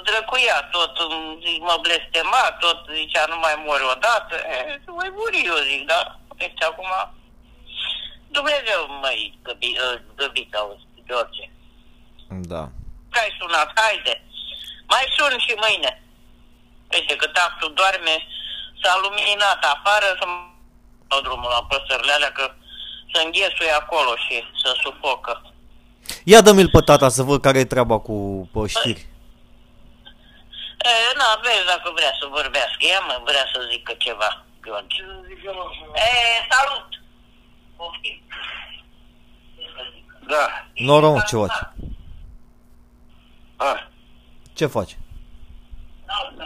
drăcuia, 0.10 0.58
tot 0.76 0.94
uh, 1.00 1.38
zic, 1.44 1.60
mă 1.70 1.78
blestema, 1.82 2.44
tot 2.60 2.80
zicea 2.98 3.26
nu 3.32 3.38
mai 3.46 3.56
mori 3.66 3.86
odată. 3.96 4.36
E, 4.54 4.82
să 4.86 4.92
mai 4.92 5.12
muri 5.18 5.50
eu 5.52 5.60
zic, 5.70 5.82
da? 5.94 6.02
Deci 6.38 6.64
acum 6.70 6.92
Dumnezeu 8.38 8.82
mai 9.06 9.20
găbi, 9.46 9.70
uh, 9.86 10.00
găbit, 10.16 10.56
auzi, 10.56 10.86
George. 11.08 11.46
Da. 12.54 12.64
Că 13.12 13.18
ai 13.24 13.32
sunat, 13.40 13.70
haide. 13.80 14.16
Mai 14.94 15.06
sun 15.16 15.34
și 15.46 15.54
mâine. 15.64 15.92
Uite 16.94 17.16
că 17.16 17.28
tactul 17.28 17.74
doarme, 17.74 18.16
s-a 18.82 18.94
luminat 19.04 19.62
afară, 19.74 20.08
să 20.20 20.26
dau 21.08 21.22
drumul 21.22 21.52
la 21.56 21.64
păsările 21.72 22.12
alea, 22.12 22.32
că 22.32 22.46
să 23.12 23.22
înghesuie 23.26 23.74
acolo 23.82 24.12
și 24.26 24.36
să 24.62 24.70
sufocă. 24.84 25.34
Ia 26.24 26.42
dă-mi-l 26.42 26.70
pe 26.70 26.80
tata 26.80 27.10
să 27.10 27.24
văd 27.24 27.42
care 27.42 27.60
e 27.60 27.66
treaba 27.66 28.00
cu 28.00 28.50
pe 28.54 28.68
știri. 28.68 29.08
E, 30.90 30.92
na, 31.20 31.28
vezi 31.44 31.66
dacă 31.74 31.92
vrea 31.98 32.14
să 32.20 32.26
vorbească. 32.38 32.82
Ea 32.92 33.00
mă 33.00 33.22
vrea 33.30 33.46
să 33.54 33.68
zică 33.72 33.94
ceva. 34.06 34.30
Ion. 34.68 34.86
E, 35.96 36.12
salut! 36.52 36.90
Poftim. 37.76 38.22
Da. 40.28 40.68
Noro, 40.74 41.12
mă, 41.12 41.24
ce 41.28 41.36
faci? 41.36 41.60
Ah. 43.56 43.88
Ce 44.54 44.66
faci? 44.66 44.98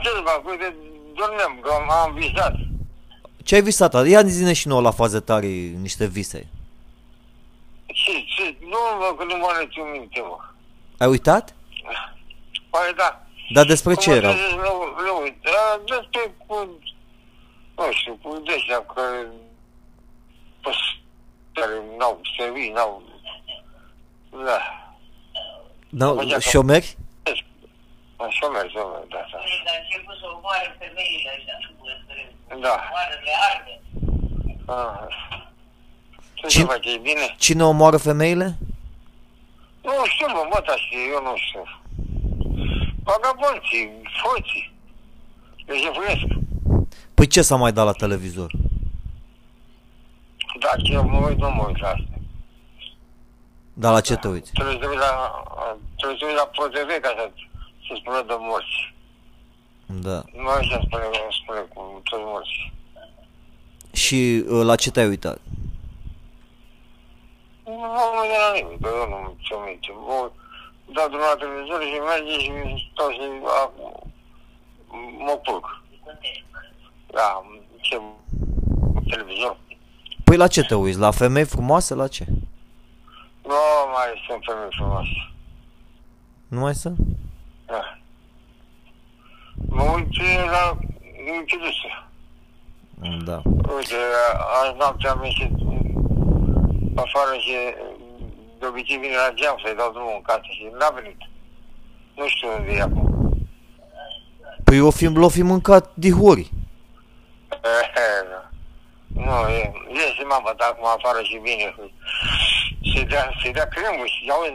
Ce 0.03 0.09
să 0.09 0.21
fac? 0.25 0.47
Uite, 0.47 0.75
dormeam, 1.15 1.59
că 1.61 1.71
am, 1.71 1.91
am 1.91 2.13
visat. 2.13 2.55
Ce 3.43 3.55
ai 3.55 3.61
visat? 3.61 4.07
Ia 4.07 4.23
zine 4.23 4.53
și 4.53 4.67
nouă 4.67 4.81
la 4.81 4.91
faze 4.91 5.19
tare 5.19 5.47
niște 5.81 6.05
vise. 6.05 6.47
Ce, 7.85 8.11
ce? 8.35 8.55
Nu, 8.59 8.77
mă, 8.99 9.15
că 9.17 9.23
nu 9.23 9.37
mă 9.37 9.47
arăți 9.49 9.79
un 9.79 9.91
minte, 9.91 10.19
mă. 10.21 10.37
Ai 10.97 11.07
uitat? 11.07 11.55
Păi 12.69 12.93
da. 12.95 13.26
Dar 13.49 13.65
despre 13.65 13.93
ce 13.93 14.09
Cum 14.09 14.17
era? 14.17 14.27
mă 14.27 14.33
trezesc, 14.33 14.55
Nu, 14.55 15.01
nu 15.05 15.21
uit. 15.21 15.35
Da, 15.41 15.81
Despre 15.95 16.33
cu, 16.47 16.55
nu 17.75 17.91
știu, 17.91 18.19
cu 18.21 18.37
deștea 18.45 18.85
care, 18.95 19.27
păs, 20.61 20.75
care 21.53 21.73
n-au 21.97 22.21
servit, 22.37 22.73
n-au, 22.73 23.03
da. 24.29 24.59
Da, 25.89 26.39
șomeri? 26.39 26.97
Așa 28.19 28.47
merge, 28.47 28.69
șomer, 28.69 28.99
da, 29.09 29.17
da. 29.31 29.37
Dar 29.65 29.73
a 29.73 29.79
început 29.81 30.15
să 30.19 30.25
omoare 30.35 30.75
femeile 30.79 31.29
astea. 31.37 31.57
Da. 32.47 32.75
Omoară-le, 32.89 33.31
arde. 33.49 33.81
Ah. 34.65 35.15
Ce 36.33 36.47
Cine- 36.47 36.63
să 36.63 36.69
faci, 36.71 36.85
e 36.85 36.97
bine? 36.97 37.35
Cine 37.37 37.63
omoară 37.63 37.97
femeile? 37.97 38.57
Nu 39.81 39.91
știu, 40.05 40.27
mă, 40.27 40.47
mă, 40.49 40.63
dar 40.65 40.77
și 40.77 40.95
eu 41.11 41.21
nu 41.21 41.33
știu. 41.37 41.63
Vagabonții, 43.09 44.01
foții. 44.21 44.73
Le 45.65 45.75
jefuiesc. 45.83 46.25
Păi 47.13 47.27
ce 47.27 47.41
s-a 47.41 47.55
mai 47.55 47.71
dat 47.71 47.85
la 47.85 47.91
televizor? 47.91 48.51
Da, 50.59 50.71
ce 50.83 50.91
eu 50.93 51.03
mă 51.09 51.27
uit, 51.27 51.37
nu 51.37 51.49
mă 51.49 51.63
uit 51.67 51.79
la 51.79 51.87
asta. 51.87 52.17
Dar 53.73 53.91
la 53.93 54.01
ce 54.01 54.15
te 54.15 54.27
uiți? 54.27 54.51
Trebuie 54.51 54.77
să 54.81 54.87
uit 54.89 54.97
la, 54.97 55.11
trebuie 55.95 56.17
să 56.19 56.25
uit 56.25 56.35
la 56.35 56.49
ProTV 56.53 56.89
ca 57.01 57.13
să, 57.17 57.31
să 57.87 57.93
spună 57.99 58.23
de 58.27 58.35
morți. 58.37 58.93
Da. 59.85 60.23
Nu 60.41 60.47
așa 60.47 60.81
spune, 60.85 61.05
spune 61.41 61.59
cu 61.73 62.01
toți 62.03 62.23
morți. 62.25 62.71
Și 63.93 64.43
uh, 64.47 64.65
la 64.65 64.75
ce 64.75 64.91
te-ai 64.91 65.07
uitat? 65.07 65.39
Nu 67.65 67.73
mă 67.73 68.21
uit 68.21 68.31
la 68.45 68.51
nimic, 68.59 68.81
că 68.81 68.89
eu 68.99 69.09
nu 69.09 69.35
ce 69.39 69.53
minte. 69.65 69.87
Mă 70.07 70.31
dau 70.93 71.07
drumul 71.07 71.27
la 71.31 71.35
televizor 71.39 71.81
și 71.81 71.99
merge 72.11 72.39
și 72.39 72.51
stau 72.93 73.09
și 73.09 73.21
a, 73.59 73.71
mă 75.25 75.35
pulc. 75.43 75.81
Da, 77.07 77.43
ce 77.81 78.01
televizor. 79.09 79.57
Păi 80.23 80.37
la 80.37 80.47
ce 80.47 80.63
te 80.63 80.75
uiți? 80.75 80.99
La 80.99 81.11
femei 81.11 81.43
frumoase? 81.45 81.93
La 81.93 82.07
ce? 82.07 82.25
Nu 83.43 83.55
mai 83.93 84.23
sunt 84.27 84.43
femei 84.45 84.69
frumoase. 84.77 85.31
Nu 86.47 86.59
mai 86.59 86.75
sunt? 86.75 86.97
Da. 87.65 87.97
Mă 89.69 89.83
uit 89.83 90.07
la 90.51 90.77
închiduse. 91.39 91.89
Da. 93.25 93.41
Uite, 93.75 93.95
azi 94.63 94.77
noapte 94.77 95.07
am 95.07 95.23
ieșit 95.23 95.51
afară 97.05 97.33
și 97.45 97.53
de 98.59 98.65
obicei 98.65 98.97
vine 98.97 99.15
la 99.15 99.33
geam 99.33 99.57
să-i 99.63 99.75
dau 99.75 99.91
drumul 99.91 100.13
în 100.15 100.21
casă 100.21 100.47
și 100.57 100.63
n-a 100.79 100.89
venit. 100.89 101.19
Nu 102.15 102.27
știu 102.27 102.47
unde 102.57 102.71
e 102.71 102.81
acum. 102.81 103.05
Păi 104.63 104.79
o 104.79 104.91
fi, 104.91 105.05
l-o 105.05 105.29
fi 105.29 105.41
mâncat 105.41 105.91
dihori. 105.93 106.51
Da. 107.49 107.57
Nu, 109.25 109.31
e, 109.49 109.71
iese 109.93 110.23
mama 110.29 110.53
de 110.57 110.63
acum 110.63 110.85
afară 110.97 111.21
și 111.23 111.37
vine. 111.47 111.75
Să-i 112.93 113.05
dea, 113.05 113.31
să-i 113.41 113.53
dea 113.53 113.67
cremă 113.67 114.03
și 114.05 114.31
auzi, 114.31 114.51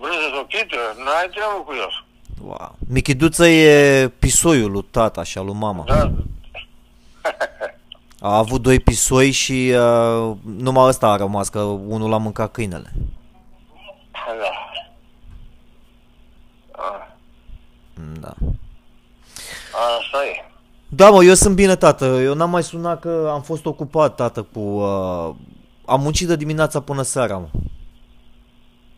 brânză 0.00 0.28
sopită, 0.34 0.78
n-ai 1.04 1.28
treabă 1.34 1.58
cu 1.66 1.72
el. 1.72 2.04
Wow. 2.44 2.76
Michiduță 2.88 3.46
e 3.46 4.08
pisoiul 4.08 4.70
lui 4.70 4.86
tata 4.90 5.22
și 5.22 5.38
al 5.38 5.44
lui 5.44 5.54
mama. 5.54 5.84
Da? 5.86 6.12
A 8.20 8.36
avut 8.36 8.62
doi 8.62 8.80
pisoi 8.80 9.30
și 9.30 9.72
uh, 9.74 10.36
numai 10.56 10.88
ăsta 10.88 11.08
a 11.08 11.16
rămas, 11.16 11.48
că 11.48 11.60
unul 11.60 12.10
l-a 12.10 12.16
mâncat 12.16 12.52
câinele. 12.52 12.92
Da. 14.40 14.50
A, 16.82 17.16
Da. 18.20 18.34
Asta 19.98 20.24
e. 20.24 20.50
Da, 20.88 21.10
mă, 21.10 21.24
eu 21.24 21.34
sunt 21.34 21.54
bine, 21.54 21.76
tată. 21.76 22.04
Eu 22.04 22.34
n-am 22.34 22.50
mai 22.50 22.62
sunat 22.62 23.00
că 23.00 23.30
am 23.32 23.42
fost 23.42 23.66
ocupat, 23.66 24.14
tată, 24.14 24.42
cu... 24.42 24.60
Uh, 24.60 25.34
am 25.86 26.00
muncit 26.00 26.26
de 26.26 26.36
dimineața 26.36 26.80
până 26.80 27.02
seara, 27.02 27.36
mă. 27.36 27.48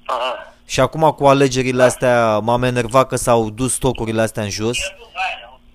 Aha. 0.07 0.53
Și 0.65 0.81
acum 0.81 1.11
cu 1.11 1.27
alegerile 1.27 1.83
astea 1.83 2.39
m-am 2.39 2.63
enervat 2.63 3.09
că 3.09 3.17
s-au 3.17 3.51
dus 3.51 3.75
stocurile 3.75 4.21
astea 4.23 4.43
în 4.43 4.51
jos. 4.51 4.79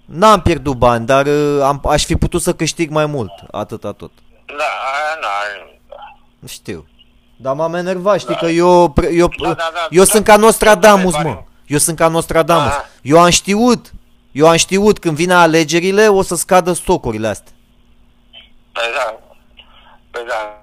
N-am 0.06 0.42
pierdut 0.42 0.76
bani, 0.78 1.06
dar 1.06 1.26
uh, 1.26 1.62
am, 1.62 1.82
aș 1.90 2.06
fi 2.06 2.16
putut 2.16 2.42
să 2.42 2.54
câștig 2.54 2.90
mai 2.90 3.06
mult. 3.06 3.32
Atâta 3.52 3.92
tot. 3.92 4.12
Da, 4.46 4.54
aia 4.54 5.20
n-are. 5.22 5.82
Știu. 6.48 6.88
Dar 7.36 7.56
m-am 7.56 7.74
enervat, 7.74 8.20
știi 8.20 8.36
că 8.36 8.46
eu, 8.46 8.90
pre- 8.90 9.14
eu, 9.14 9.28
Da, 9.42 9.48
da, 9.48 9.54
da, 9.74 9.88
eu 9.90 10.04
da, 10.04 10.10
sunt 10.10 10.26
da, 10.26 10.34
ca 10.34 10.40
Nostradamus, 10.40 11.12
da, 11.14 11.22
da, 11.22 11.28
mă. 11.30 11.34
da. 11.34 11.44
Eu 11.66 11.78
sunt 11.78 11.98
ca 11.98 12.08
Nostradamus. 12.08 12.66
Aha. 12.72 12.86
Eu 13.02 13.20
am 13.22 13.30
știut, 13.30 13.94
eu 14.32 14.48
am 14.48 14.56
știut 14.56 15.00
când 15.00 15.16
vine 15.16 15.34
alegerile 15.34 16.08
o 16.08 16.22
să 16.22 16.36
scadă 16.36 16.74
stocurile 16.74 17.28
astea. 17.28 17.54
Păi 18.72 18.84
da. 18.96 19.20
Păi 20.12 20.22
da. 20.28 20.62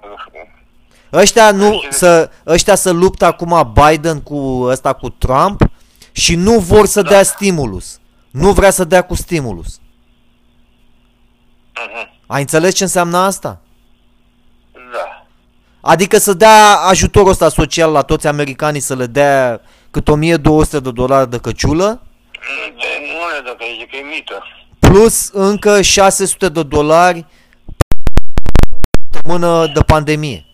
Ăștia, 1.19 1.51
nu, 1.51 1.69
Deci- 1.69 1.91
să, 1.93 2.29
ăștia 2.47 2.75
să 2.75 2.91
luptă 2.91 3.25
acum 3.25 3.73
Biden 3.73 4.21
cu 4.21 4.61
ăsta 4.61 4.93
cu 4.93 5.09
Trump 5.09 5.61
și 6.11 6.35
nu 6.35 6.59
vor 6.59 6.85
să 6.85 7.01
dea 7.01 7.23
stimulus. 7.23 7.99
Nu 8.31 8.51
vrea 8.51 8.69
să 8.71 8.83
dea 8.83 9.01
cu 9.01 9.15
stimulus. 9.15 9.79
Mhm. 11.73 12.09
Ai 12.27 12.41
înțeles 12.41 12.73
ce 12.73 12.83
înseamnă 12.83 13.17
asta? 13.17 13.59
Da. 15.81 15.89
Adică 15.91 16.17
să 16.17 16.33
dea 16.33 16.75
ajutorul 16.75 17.29
ăsta 17.29 17.49
social 17.49 17.91
la 17.91 18.01
toți 18.01 18.27
americanii 18.27 18.79
să 18.81 18.95
le 18.95 19.05
dea 19.05 19.61
cât 19.91 20.07
1200 20.07 20.79
de 20.79 20.91
dolari 20.91 21.29
de 21.29 21.37
căciulă, 21.37 22.01
De- 22.31 23.01
Nu 23.13 23.27
le 23.35 23.41
dă 23.43 23.55
că 23.57 23.63
e 23.81 23.85
că 23.85 23.95
e 23.95 24.15
mită. 24.15 24.43
plus 24.79 25.29
încă 25.33 25.81
600 25.81 26.49
de 26.49 26.63
dolari 26.63 27.25
pe 27.65 27.85
săptămână 29.11 29.67
de 29.73 29.81
pandemie. 29.81 30.45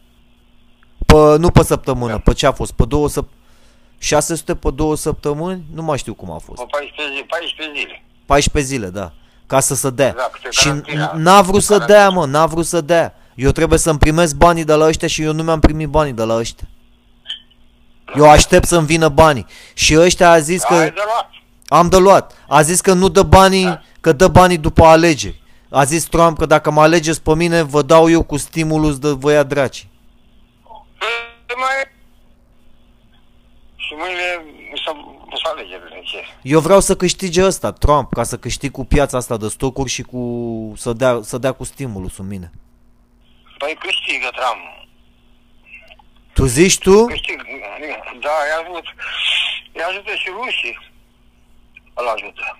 Pe, 1.05 1.15
nu 1.37 1.49
pe 1.49 1.63
săptămână, 1.63 2.19
pe 2.19 2.33
ce 2.33 2.45
a 2.45 2.51
fost? 2.51 2.71
Pe 2.73 2.85
două 2.87 3.09
săp- 3.09 3.33
600 3.97 4.55
pe 4.55 4.69
două 4.71 4.95
săptămâni? 4.95 5.63
Nu 5.73 5.81
mai 5.83 5.97
știu 5.97 6.13
cum 6.13 6.31
a 6.31 6.37
fost. 6.37 6.61
Pe 6.61 6.67
14 6.71 7.13
zile. 7.13 7.25
14 7.29 7.79
zile. 7.79 8.03
14 8.25 8.73
zile, 8.73 8.87
da. 8.87 9.11
Ca 9.47 9.59
să 9.59 9.75
se 9.75 9.89
dea. 9.89 10.13
Da, 10.13 10.29
câte 10.31 10.47
și 10.51 10.63
carantina. 10.63 11.11
n-a 11.15 11.41
vrut 11.41 11.63
să 11.63 11.71
Carantina. 11.73 11.97
dea, 11.99 12.09
mă, 12.09 12.25
n-a 12.25 12.45
vrut 12.45 12.65
să 12.65 12.81
dea. 12.81 13.15
Eu 13.37 13.51
trebuie 13.51 13.79
să-mi 13.79 13.99
primesc 13.99 14.35
banii 14.35 14.63
de 14.63 14.73
la 14.73 14.85
ăștia 14.85 15.07
și 15.07 15.21
eu 15.21 15.33
nu 15.33 15.43
mi-am 15.43 15.59
primit 15.59 15.87
banii 15.87 16.13
de 16.13 16.23
la 16.23 16.35
ăștia. 16.35 16.67
Eu 18.15 18.29
aștept 18.29 18.67
să-mi 18.67 18.85
vină 18.85 19.09
banii. 19.09 19.45
Și 19.73 19.97
ăștia 19.97 20.31
a 20.31 20.39
zis 20.39 20.63
că... 20.63 20.73
Ai 20.73 20.91
de 20.91 21.01
luat. 21.05 21.29
Am 21.67 21.89
de 21.89 21.97
luat. 21.97 22.45
A 22.47 22.61
zis 22.61 22.81
că 22.81 22.93
nu 22.93 23.07
dă 23.07 23.23
banii, 23.23 23.81
că 24.01 24.11
dă 24.11 24.27
banii 24.27 24.57
după 24.57 24.83
alegeri. 24.83 25.41
A 25.69 25.83
zis 25.83 26.03
Trump 26.03 26.37
că 26.37 26.45
dacă 26.45 26.71
mă 26.71 26.81
alegeți 26.81 27.21
pe 27.21 27.35
mine, 27.35 27.61
vă 27.61 27.81
dau 27.81 28.09
eu 28.09 28.23
cu 28.23 28.37
stimulus 28.37 28.99
de 28.99 29.09
vă 29.09 29.31
ia 29.31 29.43
draci. 29.43 29.87
Păi 31.45 31.55
mai... 31.57 31.95
Și 33.75 33.93
mâine 33.93 34.53
să, 34.85 34.91
să 35.29 35.49
alegerile. 35.53 36.01
Ce? 36.03 36.17
Eu 36.41 36.59
vreau 36.59 36.79
să 36.79 36.95
câștige 36.95 37.45
ăsta, 37.45 37.71
Trump, 37.71 38.13
ca 38.13 38.23
să 38.23 38.37
câștig 38.37 38.71
cu 38.71 38.85
piața 38.85 39.17
asta 39.17 39.37
de 39.37 39.47
stocuri 39.47 39.89
și 39.89 40.01
cu 40.01 40.73
să 40.75 40.93
dea, 40.93 41.19
să 41.23 41.37
dea 41.37 41.51
cu 41.51 41.63
stimulusul 41.63 42.23
în 42.23 42.29
mine. 42.29 42.51
Păi 43.57 43.77
câștigă 43.79 44.29
Trump. 44.35 44.87
Tu 46.33 46.45
zici 46.45 46.77
tu? 46.77 47.05
Câștig. 47.05 47.41
Da, 48.21 48.29
i-a 48.49 48.59
ajutat. 48.61 48.83
I 49.75 49.79
ajută 49.89 50.11
și 50.15 50.29
rușii. 50.29 50.77
Îl 51.93 52.07
ajută. 52.07 52.59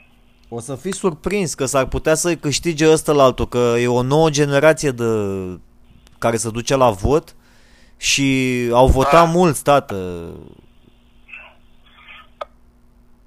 O 0.50 0.60
să 0.60 0.76
fii 0.76 0.94
surprins 0.94 1.54
că 1.54 1.66
s-ar 1.66 1.86
putea 1.86 2.16
să 2.16 2.36
câștige 2.36 2.92
ăsta 2.92 3.12
la 3.12 3.24
altul, 3.24 3.48
că 3.48 3.76
e 3.80 3.88
o 3.88 4.02
nouă 4.02 4.30
generație 4.30 4.92
de 4.92 5.04
care 6.18 6.38
se 6.38 6.50
duce 6.50 6.76
la 6.76 6.90
vot 6.90 7.36
și 7.98 8.26
au 8.74 8.88
votat 8.88 9.26
Ah. 9.26 9.32
mulți, 9.34 9.64
tată. 9.64 9.96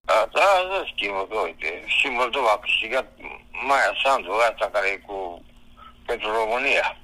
Da, 0.04 0.28
da, 0.33 0.48
da, 0.70 0.85
schimbă, 0.96 1.26
că 1.30 1.37
uite, 1.44 1.83
și 1.87 2.06
Moldova 2.06 2.50
a 2.54 2.59
câștigat 2.59 3.06
Maia 3.68 3.92
Sandu, 4.04 4.30
asta 4.50 4.70
care 4.72 4.88
e 4.88 4.96
cu, 4.96 5.42
pentru 6.06 6.28
România. 6.33 6.96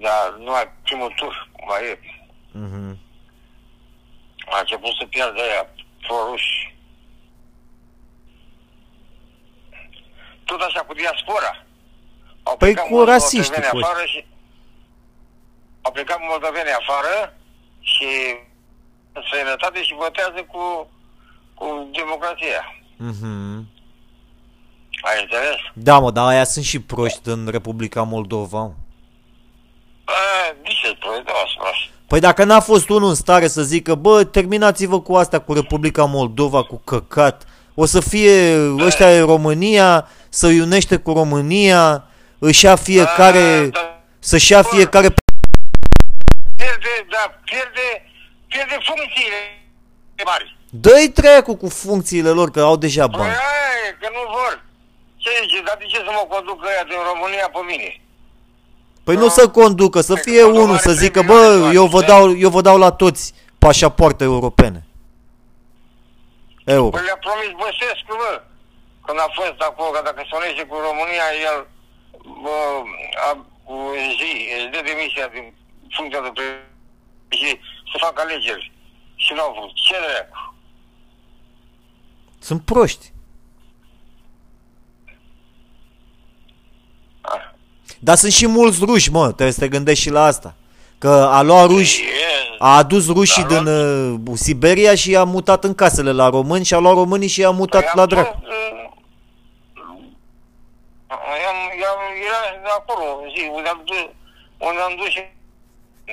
Dar 0.00 0.34
nu 0.38 0.50
mai 0.50 0.72
primul 0.82 1.12
tur, 1.16 1.48
cum 1.52 1.66
mai 1.68 1.82
e. 1.90 1.98
Mhm. 2.52 2.98
A 4.50 4.58
început 4.58 4.92
să 4.98 5.06
piardă 5.06 5.40
aia 5.40 5.66
proruși. 6.06 6.76
Tot 10.44 10.60
așa 10.60 10.80
cu 10.80 10.94
diaspora. 10.94 11.52
Au 12.42 12.56
Păi 12.56 12.68
plecat 12.72 12.86
cu 12.88 12.94
mulți 12.94 13.10
rasiștii, 13.10 13.50
moldoveni 13.50 13.80
cu 13.80 13.86
afară 13.86 14.04
și 14.06 14.26
au 15.82 15.92
plecat 15.92 16.18
moldoveni 16.28 16.70
afară 16.80 17.34
și 17.80 18.08
în 19.12 19.22
străinătate 19.26 19.82
și 19.82 19.94
votează 19.94 20.40
cu, 20.52 20.90
cu 21.54 21.88
democrația. 21.92 22.62
Mhm. 22.96 23.68
Ai 25.02 25.22
înțeles? 25.22 25.58
Da, 25.74 25.98
mă, 25.98 26.10
dar 26.10 26.26
aia 26.26 26.44
sunt 26.44 26.64
și 26.64 26.80
proști 26.80 27.28
în 27.28 27.48
Republica 27.50 28.02
Moldova. 28.02 28.72
Mă. 30.08 30.14
A, 30.14 30.54
de 30.62 30.68
ce 30.82 30.86
spui? 30.88 31.22
Da, 31.24 31.32
spune. 31.54 31.70
Păi 32.08 32.20
dacă 32.20 32.44
n-a 32.44 32.60
fost 32.60 32.88
unul 32.88 33.08
în 33.08 33.14
stare 33.14 33.48
să 33.48 33.62
zică, 33.62 33.94
bă, 33.94 34.24
terminați-vă 34.24 35.00
cu 35.00 35.14
asta, 35.14 35.38
cu 35.38 35.52
Republica 35.52 36.04
Moldova, 36.04 36.62
cu 36.62 36.80
căcat, 36.84 37.44
o 37.74 37.84
să 37.84 38.00
fie 38.00 38.56
ăștia 38.78 39.10
e 39.14 39.20
România, 39.20 40.08
să 40.28 40.46
iunește 40.46 40.96
cu 40.96 41.12
România, 41.12 42.04
își 42.38 42.64
ia 42.64 42.76
fiecare, 42.76 43.38
A, 43.38 43.66
da. 43.66 44.00
să-și 44.18 44.52
ia 44.52 44.62
fiecare 44.62 45.08
Pierde, 46.56 46.94
da, 47.10 47.24
pierde, 47.44 47.86
pierde 48.46 48.76
funcțiile 48.88 49.38
mari. 50.24 50.56
Dă-i 50.70 51.08
trecu 51.08 51.56
cu 51.56 51.68
funcțiile 51.68 52.30
lor, 52.30 52.50
că 52.50 52.60
au 52.60 52.76
deja 52.76 53.06
Păi 53.08 53.18
bani. 53.18 53.30
aia 53.30 53.70
e, 53.86 53.96
că 54.00 54.08
nu 54.16 54.22
vor. 54.36 54.52
Ce 55.16 55.30
zice, 55.42 55.62
dar 55.66 55.76
de 55.78 55.84
ce 55.92 55.96
să 55.96 56.10
mă 56.18 56.24
conducă 56.34 56.64
ăia 56.72 56.84
din 56.90 57.00
România 57.10 57.46
pe 57.56 57.60
mine? 57.70 57.88
Păi 59.08 59.16
nu 59.16 59.28
să 59.28 59.48
conducă, 59.48 60.00
să 60.00 60.12
Păi 60.12 60.22
fie 60.22 60.40
că 60.40 60.46
nu 60.46 60.62
unul 60.62 60.78
are 60.78 60.86
să 60.86 60.92
zică, 60.92 61.20
privilegii 61.20 61.60
bă, 61.60 61.70
eu 61.72 61.86
vă 61.86 62.00
toate, 62.00 62.12
dau, 62.12 62.36
eu 62.36 62.50
vă 62.50 62.60
dau 62.60 62.78
la 62.78 62.92
toți 62.92 63.34
pașapoarte 63.58 64.24
europene. 64.24 64.86
Euro. 66.64 66.88
Păi 66.88 67.04
le-a 67.08 67.18
promis 67.26 67.50
Băsescu, 67.62 68.12
bă, 68.22 68.42
când 69.06 69.18
a 69.18 69.28
fost 69.38 69.60
acolo, 69.68 69.90
că 69.90 70.00
dacă 70.04 70.20
se 70.28 70.36
unește 70.36 70.64
cu 70.70 70.76
România, 70.88 71.26
el 71.48 71.58
bă, 72.44 72.58
a, 73.28 73.30
cu 73.64 73.74
zi, 74.18 74.32
își 74.56 74.70
dă 74.72 74.80
demisia 74.90 75.26
din 75.34 75.54
funcția 75.96 76.20
de 76.20 76.30
pre- 76.34 76.70
și 77.28 77.48
să 77.90 77.96
facă 78.06 78.20
alegeri. 78.20 78.72
Și 79.14 79.32
nu 79.32 79.40
au 79.40 79.52
vrut. 79.56 79.74
Ce 79.74 79.96
dracu? 80.04 80.54
Sunt 82.38 82.62
proști. 82.64 83.12
Ah. 87.20 87.56
Dar 87.98 88.16
sunt 88.16 88.32
și 88.32 88.46
mulți 88.46 88.84
ruși, 88.84 89.10
mă, 89.10 89.24
trebuie 89.26 89.50
să 89.52 89.60
te 89.60 89.68
gândești 89.68 90.02
și 90.02 90.10
la 90.10 90.24
asta. 90.24 90.54
Că 90.98 91.08
a 91.30 91.42
luat 91.42 91.66
ruși, 91.66 92.00
E, 92.02 92.06
a 92.58 92.76
adus 92.76 93.06
rușii 93.06 93.44
Dar 93.44 93.62
din 93.62 93.66
uh, 93.72 94.20
Siberia 94.34 94.94
și 94.94 95.10
i-a 95.10 95.24
mutat 95.24 95.64
în 95.64 95.74
casele 95.74 96.12
la 96.12 96.28
români 96.28 96.64
și 96.64 96.74
a 96.74 96.78
luat 96.78 96.94
românii 96.94 97.28
și 97.28 97.40
i-a 97.40 97.50
mutat 97.50 97.80
Păi 97.82 97.90
la 97.94 98.02
am 98.02 98.08
dracu. 98.08 98.32
fost, 98.40 98.46
uh, 98.46 98.52
i-am, 101.44 101.58
i-am, 101.82 102.00
era 102.28 102.40
de 102.62 102.68
acolo, 102.78 103.04
zi, 103.36 103.42
unde 103.54 103.68
am 103.68 103.82
dus, 103.84 104.02
unde 104.68 104.80
am 104.80 104.94
dus 104.96 105.08
și 105.08 105.20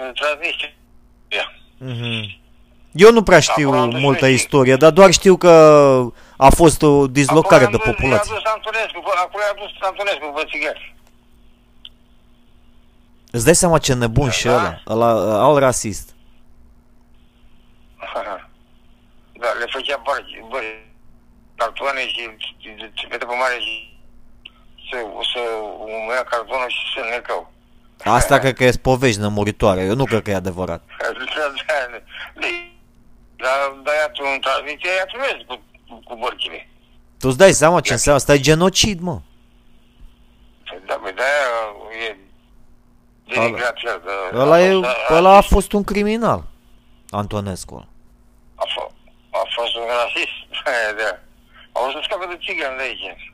în 0.02 0.14
Transnistria. 0.14 0.74
Mhm. 1.78 2.44
Eu 2.92 3.12
nu 3.12 3.24
prea 3.24 3.40
știu 3.40 3.68
Acolo 3.68 3.82
am 3.84 3.90
dus 3.90 4.00
multă 4.00 4.20
rușii. 4.26 4.36
istorie, 4.36 4.76
dar 4.76 4.92
doar 4.92 5.12
știu 5.12 5.36
că 5.38 5.50
a 6.38 6.50
fost 6.50 6.82
o 6.82 7.08
dislocare 7.08 7.66
de 7.66 7.76
Acolo 7.76 7.84
i-a 7.90 7.92
populație. 7.94 8.32
dus 8.34 8.44
Antonescu, 8.54 9.00
bă, 9.04 9.12
acolo 9.26 9.44
i-a 9.48 9.56
dus 9.64 9.72
Antonescu, 9.90 10.32
bă, 10.34 10.44
țigări. 10.52 10.95
Îți 13.36 13.46
dai 13.46 13.56
seama 13.56 13.78
ce 13.78 13.94
nebun 13.94 14.30
și 14.30 14.46
Da. 14.46 14.54
ăla, 14.54 14.82
ăla 14.88 15.44
al 15.44 15.58
rasist. 15.60 16.14
Da, 19.40 19.48
le 19.60 19.66
făcea 19.70 20.02
bărci, 20.04 20.40
bă, 20.50 20.60
cartoane 21.56 22.08
și 22.08 22.30
se 23.00 23.08
vede 23.10 23.26
pe 23.26 23.36
mare 23.42 23.58
și 23.60 23.98
să, 24.90 24.98
să 25.34 25.40
umea 25.80 26.24
cartonul 26.24 26.70
și 26.70 26.84
să 26.96 27.02
necău. 27.10 27.52
Asta 28.04 28.40
cred 28.40 28.56
că 28.56 28.64
e 28.64 28.72
povești 28.82 29.20
nămuritoare, 29.20 29.82
eu 29.82 29.96
nu 29.96 30.04
cred 30.04 30.22
că 30.22 30.30
e 30.30 30.36
adevărat. 30.36 30.82
Dar 33.44 33.58
da, 33.84 33.92
ia 33.92 34.10
tu 34.14 34.24
în 34.34 34.40
transmisie, 34.40 34.90
ia 34.98 35.06
tu 35.06 35.18
vezi 35.20 35.46
cu, 35.46 35.56
cu 36.04 36.16
bărcile. 36.16 36.70
Tu 37.20 37.28
îți 37.28 37.38
dai 37.38 37.52
seama 37.52 37.82
ce 37.82 37.92
înseamnă? 37.92 38.20
Asta 38.20 38.34
e 38.34 38.40
genocid, 38.40 39.00
mă. 39.00 39.22
Păi 40.70 40.80
Da, 40.86 41.00
băi, 41.02 41.14
de-aia 41.14 41.48
e 42.08 42.18
denigrat 43.34 43.76
el. 43.86 44.02
că 44.32 44.38
Ăla, 44.40 44.54
a 44.56 44.60
e, 44.60 44.72
fost- 44.74 44.86
a- 45.10 45.14
ăla 45.16 45.36
a 45.38 45.42
fost 45.42 45.72
un 45.72 45.84
criminal, 45.84 46.44
Antonescu. 47.10 47.88
A, 48.56 48.64
f- 48.68 48.92
a 49.32 49.42
fost 49.56 49.76
un 49.76 49.82
rasist. 50.04 50.38
Da. 50.98 51.20
Au 51.80 51.92
să 51.92 52.00
scape 52.04 52.26
de 52.30 52.40
țigani 52.46 52.78
de 52.78 52.84
aici. 52.84 53.34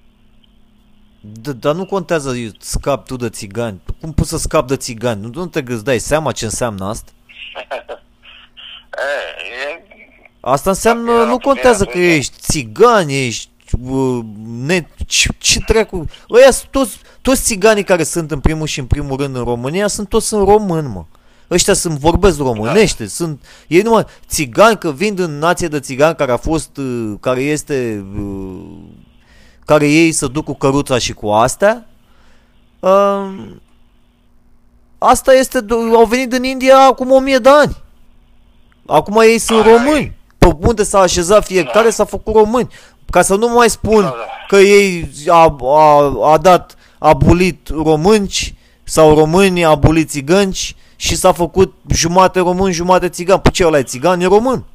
D- 1.40 1.60
dar 1.60 1.74
nu 1.76 1.86
contează 1.86 2.36
eu 2.36 2.50
scap 2.60 3.06
tu 3.06 3.16
de 3.16 3.30
țigani. 3.30 3.82
Cum 4.02 4.14
poți 4.14 4.30
să 4.30 4.38
scap 4.38 4.68
de 4.68 4.76
țigani? 4.78 5.22
Nu, 5.22 5.30
nu 5.34 5.46
te 5.48 5.62
gâți, 5.62 5.84
dai 5.84 6.00
seama 6.00 6.32
ce 6.32 6.46
înseamnă 6.46 6.86
asta? 6.90 7.12
e, 8.92 9.74
e, 9.74 9.84
Asta 10.40 10.70
înseamnă, 10.70 11.12
Era 11.12 11.20
nu 11.24 11.38
puterea 11.38 11.54
contează 11.54 11.84
că 11.84 11.90
puterea. 11.92 12.16
ești 12.16 12.36
țigan, 12.38 13.08
ești 13.10 13.50
uh, 13.50 13.51
ne, 14.66 14.88
ce, 15.06 15.30
ce 15.38 15.60
dracu, 15.68 16.06
ăia 16.30 16.52
sunt 16.52 16.72
toți, 16.72 17.00
toți 17.22 17.44
țiganii 17.44 17.84
care 17.84 18.04
sunt 18.04 18.32
în 18.32 18.40
primul 18.40 18.68
și 18.68 18.80
în 18.80 18.86
primul 18.86 19.18
rând 19.18 19.36
în 19.36 19.44
România, 19.44 19.88
sunt 19.88 20.10
toți 20.10 20.28
sunt 20.28 20.48
români, 20.48 20.88
mă. 20.88 21.06
Ăștia 21.52 21.74
sunt, 21.74 21.98
vorbesc 21.98 22.38
românește, 22.38 23.08
sunt, 23.08 23.44
ei 23.68 23.82
numai 23.82 24.06
țigani, 24.28 24.78
că 24.78 24.92
vin 24.92 25.16
din 25.16 25.38
nație 25.38 25.68
de 25.68 25.80
țigani 25.80 26.16
care 26.16 26.32
a 26.32 26.38
fost, 26.38 26.78
uh, 26.78 27.14
care 27.20 27.42
este, 27.42 28.06
uh, 28.18 28.62
care 29.66 29.90
ei 29.90 30.12
să 30.12 30.28
duc 30.28 30.46
cu 30.46 30.54
căruța 30.54 30.98
și 30.98 31.14
cu 31.14 31.28
astea, 31.28 31.88
uh, 32.80 33.50
asta 34.98 35.34
este, 35.34 35.62
do- 35.62 35.96
au 35.96 36.06
venit 36.06 36.30
din 36.30 36.44
India 36.44 36.78
acum 36.78 37.12
o 37.12 37.20
mie 37.20 37.38
de 37.38 37.50
ani. 37.50 37.78
Acum 38.86 39.20
ei 39.22 39.38
sunt 39.38 39.66
Ai. 39.66 39.72
români. 39.72 40.16
Pe 40.38 40.56
unde 40.60 40.84
s-a 40.84 41.00
așezat 41.00 41.46
fiecare 41.46 41.90
s-a 41.90 42.06
făcut 42.06 42.36
români. 42.36 42.68
Ca 43.12 43.22
să 43.22 43.36
nu 43.36 43.48
mai 43.48 43.70
spun 43.70 44.02
Da, 44.02 44.08
da. 44.10 44.16
că 44.48 44.56
ei 44.56 45.10
a, 45.28 45.56
a, 45.62 46.14
a 46.34 46.38
dat 46.38 46.76
abolit 47.00 47.68
românci 47.70 48.54
sau 48.84 49.16
români 49.16 49.66
a 49.66 49.70
abolit 49.70 50.10
țigănci 50.10 50.76
și 50.96 51.16
s-a 51.16 51.32
făcut 51.32 51.74
jumate 51.90 52.40
român, 52.40 52.72
jumate 52.72 53.10
țigan. 53.10 53.40
Păi 53.40 53.52
ce 53.52 53.66
ăla 53.66 53.78
e 53.78 53.84
țigan? 53.84 54.20
E 54.22 54.26
român. 54.26 54.66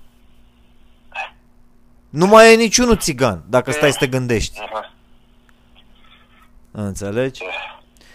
Nu 2.09 2.27
mai 2.27 2.53
e 2.53 2.57
niciunul 2.57 2.97
țigan, 2.97 3.43
dacă 3.49 3.71
stai 3.71 3.91
să 3.93 3.97
te 3.99 4.07
gândești. 4.07 4.61
aha. 4.61 4.93
Înțelegi? 6.71 7.43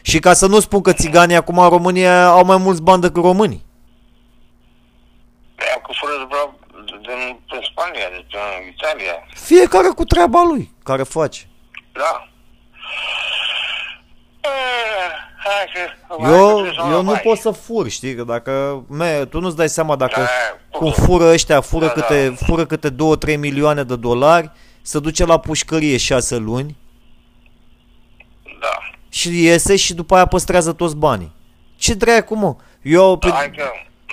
Și 0.02 0.20
ca 0.20 0.34
să 0.34 0.48
nu 0.48 0.60
spun 0.60 0.82
că 0.82 0.94
țiganii 0.94 1.36
acum 1.36 1.58
în 1.58 1.70
România 1.70 2.28
au 2.28 2.46
mai 2.46 2.58
mulți 2.58 2.82
bani 2.82 3.02
decât 3.02 3.24
românii. 3.24 3.66
Ea 5.70 5.82
cu 5.82 5.92
fără 6.02 6.14
de 6.18 6.26
bravo 6.30 6.54
din, 6.86 7.40
din 7.50 7.62
Spania, 7.72 8.08
deci 8.16 8.34
în 8.34 8.68
Italia. 8.74 9.16
Fiecare 9.56 9.88
cu 9.96 10.04
treaba 10.04 10.44
lui, 10.52 10.72
care 10.84 11.04
face. 11.04 11.48
Da. 11.94 12.28
Eh, 14.42 14.50
Hai 15.44 15.66
că... 15.74 15.80
Eu, 16.28 16.28
hai 16.28 16.36
că 16.36 16.52
trebuie 16.62 16.74
să 16.76 16.84
mă 16.86 16.92
eu 16.92 16.98
nu 17.04 17.10
mai. 17.12 17.20
pot 17.20 17.38
să 17.38 17.52
fur, 17.52 17.90
știi, 17.90 18.16
că 18.16 18.24
dacă, 18.24 18.84
me, 18.90 19.26
tu 19.26 19.40
nu-ți 19.40 19.56
dai 19.56 19.70
seama 19.70 19.96
dacă 19.96 20.20
Da, 20.20 20.28
cum 20.78 20.92
cum? 20.92 21.06
fură 21.06 21.24
ăștia, 21.32 21.62
fură 21.62 21.86
Da, 21.86 21.92
câte, 21.92 22.28
da. 22.40 22.46
fură 22.46 22.66
câte 22.66 22.90
2-3 22.92 23.38
milioane 23.38 23.84
de 23.84 23.96
dolari, 23.96 24.52
se 24.82 25.00
duce 25.00 25.26
la 25.26 25.40
pușcărie 25.40 25.98
6 25.98 26.36
luni 26.38 26.78
Da. 28.62 28.80
și 29.10 29.44
iese 29.44 29.76
și 29.76 29.94
după 29.94 30.16
aia 30.16 30.26
păstrează 30.26 30.74
toți 30.74 30.96
banii. 30.96 31.32
Ce 31.76 31.94
dracu, 31.94 32.36
mă? 32.36 32.56
Eu, 32.82 33.18
pe, 33.18 33.30
Hai 33.30 33.52
că... 33.52 33.64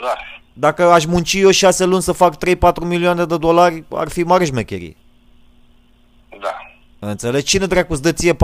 Da. 0.03 0.15
dacă 0.53 0.91
aș 0.91 1.05
munci 1.05 1.33
eu 1.35 1.51
6 1.51 1.85
luni 1.85 2.03
să 2.03 2.13
fac 2.13 2.35
3-4 2.37 2.39
milioane 2.81 3.25
de 3.25 3.37
dolari, 3.37 3.85
ar 3.91 4.09
fi 4.09 4.23
mare 4.23 4.45
șmecherie. 4.45 4.97
Da. 6.41 7.09
Înțelegi? 7.09 7.45
Cine 7.45 7.67
dracu 7.67 7.93
îți 7.93 8.03
dă 8.03 8.13
ție 8.13 8.35
4-5 8.35 8.37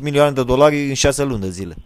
milioane 0.00 0.30
de 0.30 0.42
dolari 0.42 0.88
în 0.88 0.94
6 0.94 1.22
luni 1.24 1.40
de 1.40 1.50
zile? 1.50 1.76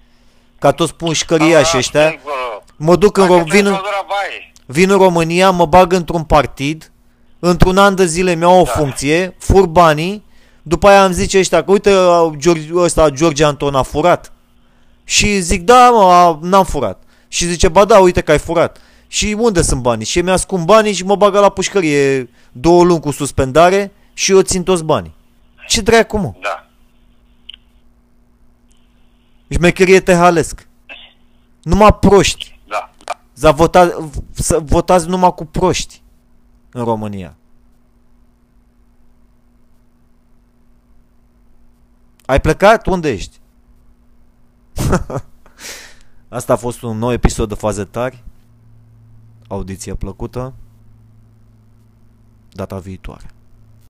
Ca 0.58 0.70
toți 0.70 0.94
pușcăriași 0.94 1.76
ăștia, 1.76 2.08
Sigur. 2.08 2.32
mă 2.76 2.96
duc 2.96 3.16
în, 3.16 3.26
Hai 3.26 3.36
că 3.36 3.42
Ro- 3.42 3.46
vin, 3.46 3.48
trebuie 3.50 3.70
în, 3.72 3.74
să 3.76 3.80
o 3.80 3.82
duc 3.84 3.92
la 4.00 4.06
baie. 4.08 4.52
vin 4.66 4.90
în 4.90 4.96
România, 4.98 5.50
mă 5.50 5.66
bag 5.66 5.92
într-un 5.92 6.22
partid, 6.24 6.90
într-un 7.38 7.78
an 7.78 7.94
de 7.94 8.06
zile 8.06 8.34
mi-au 8.34 8.60
o 8.60 8.62
Da. 8.62 8.70
funcție, 8.70 9.34
fur 9.38 9.66
banii, 9.66 10.24
după 10.62 10.88
aia 10.88 11.04
îmi 11.04 11.14
zice 11.14 11.38
ăștia 11.38 11.64
că 11.64 11.70
uite 11.70 11.90
George, 12.36 12.68
ăsta 12.74 13.08
George 13.10 13.44
Anton 13.44 13.74
a 13.74 13.82
furat. 13.82 14.32
Și 15.04 15.40
zic 15.40 15.62
da 15.62 15.90
mă, 15.90 16.02
a, 16.02 16.38
n-am 16.42 16.64
furat. 16.64 17.02
Și 17.28 17.46
zice 17.46 17.68
ba 17.68 17.84
da, 17.84 17.98
uite 17.98 18.20
că 18.20 18.30
ai 18.30 18.38
furat. 18.38 18.78
Și 19.08 19.36
unde 19.38 19.62
sunt 19.62 19.80
banii? 19.82 20.04
Și 20.06 20.20
mi 20.20 20.30
ascund 20.30 20.64
banii 20.64 20.92
și 20.92 21.04
mă 21.04 21.16
bagă 21.16 21.40
la 21.40 21.48
pușcărie 21.48 22.30
două 22.52 22.84
luni 22.84 23.00
cu 23.00 23.10
suspendare 23.10 23.92
și 24.12 24.32
eu 24.32 24.40
țin 24.40 24.62
toți 24.62 24.84
banii. 24.84 25.14
Ce 25.68 25.80
dracu 25.80 26.18
mă? 26.18 26.32
Da. 26.42 26.66
Șmecherie 29.48 30.00
tehalesc. 30.00 30.68
Numai 31.62 31.94
proști. 31.94 32.58
Să 33.32 33.52
vota, 33.52 34.10
să 34.30 34.58
votați 34.58 35.08
numai 35.08 35.34
cu 35.34 35.44
proști 35.44 36.02
în 36.72 36.84
România. 36.84 37.36
Ai 42.24 42.40
plecat? 42.40 42.86
Unde 42.86 43.08
ești? 43.08 43.40
Asta 46.28 46.52
a 46.52 46.56
fost 46.56 46.82
un 46.82 46.98
nou 46.98 47.12
episod 47.12 47.48
de 47.48 47.54
Faze 47.54 47.84
Tari. 47.84 48.24
Audiție 49.48 49.94
plăcută. 49.94 50.54
Data 52.52 52.78
viitoare. 52.78 53.30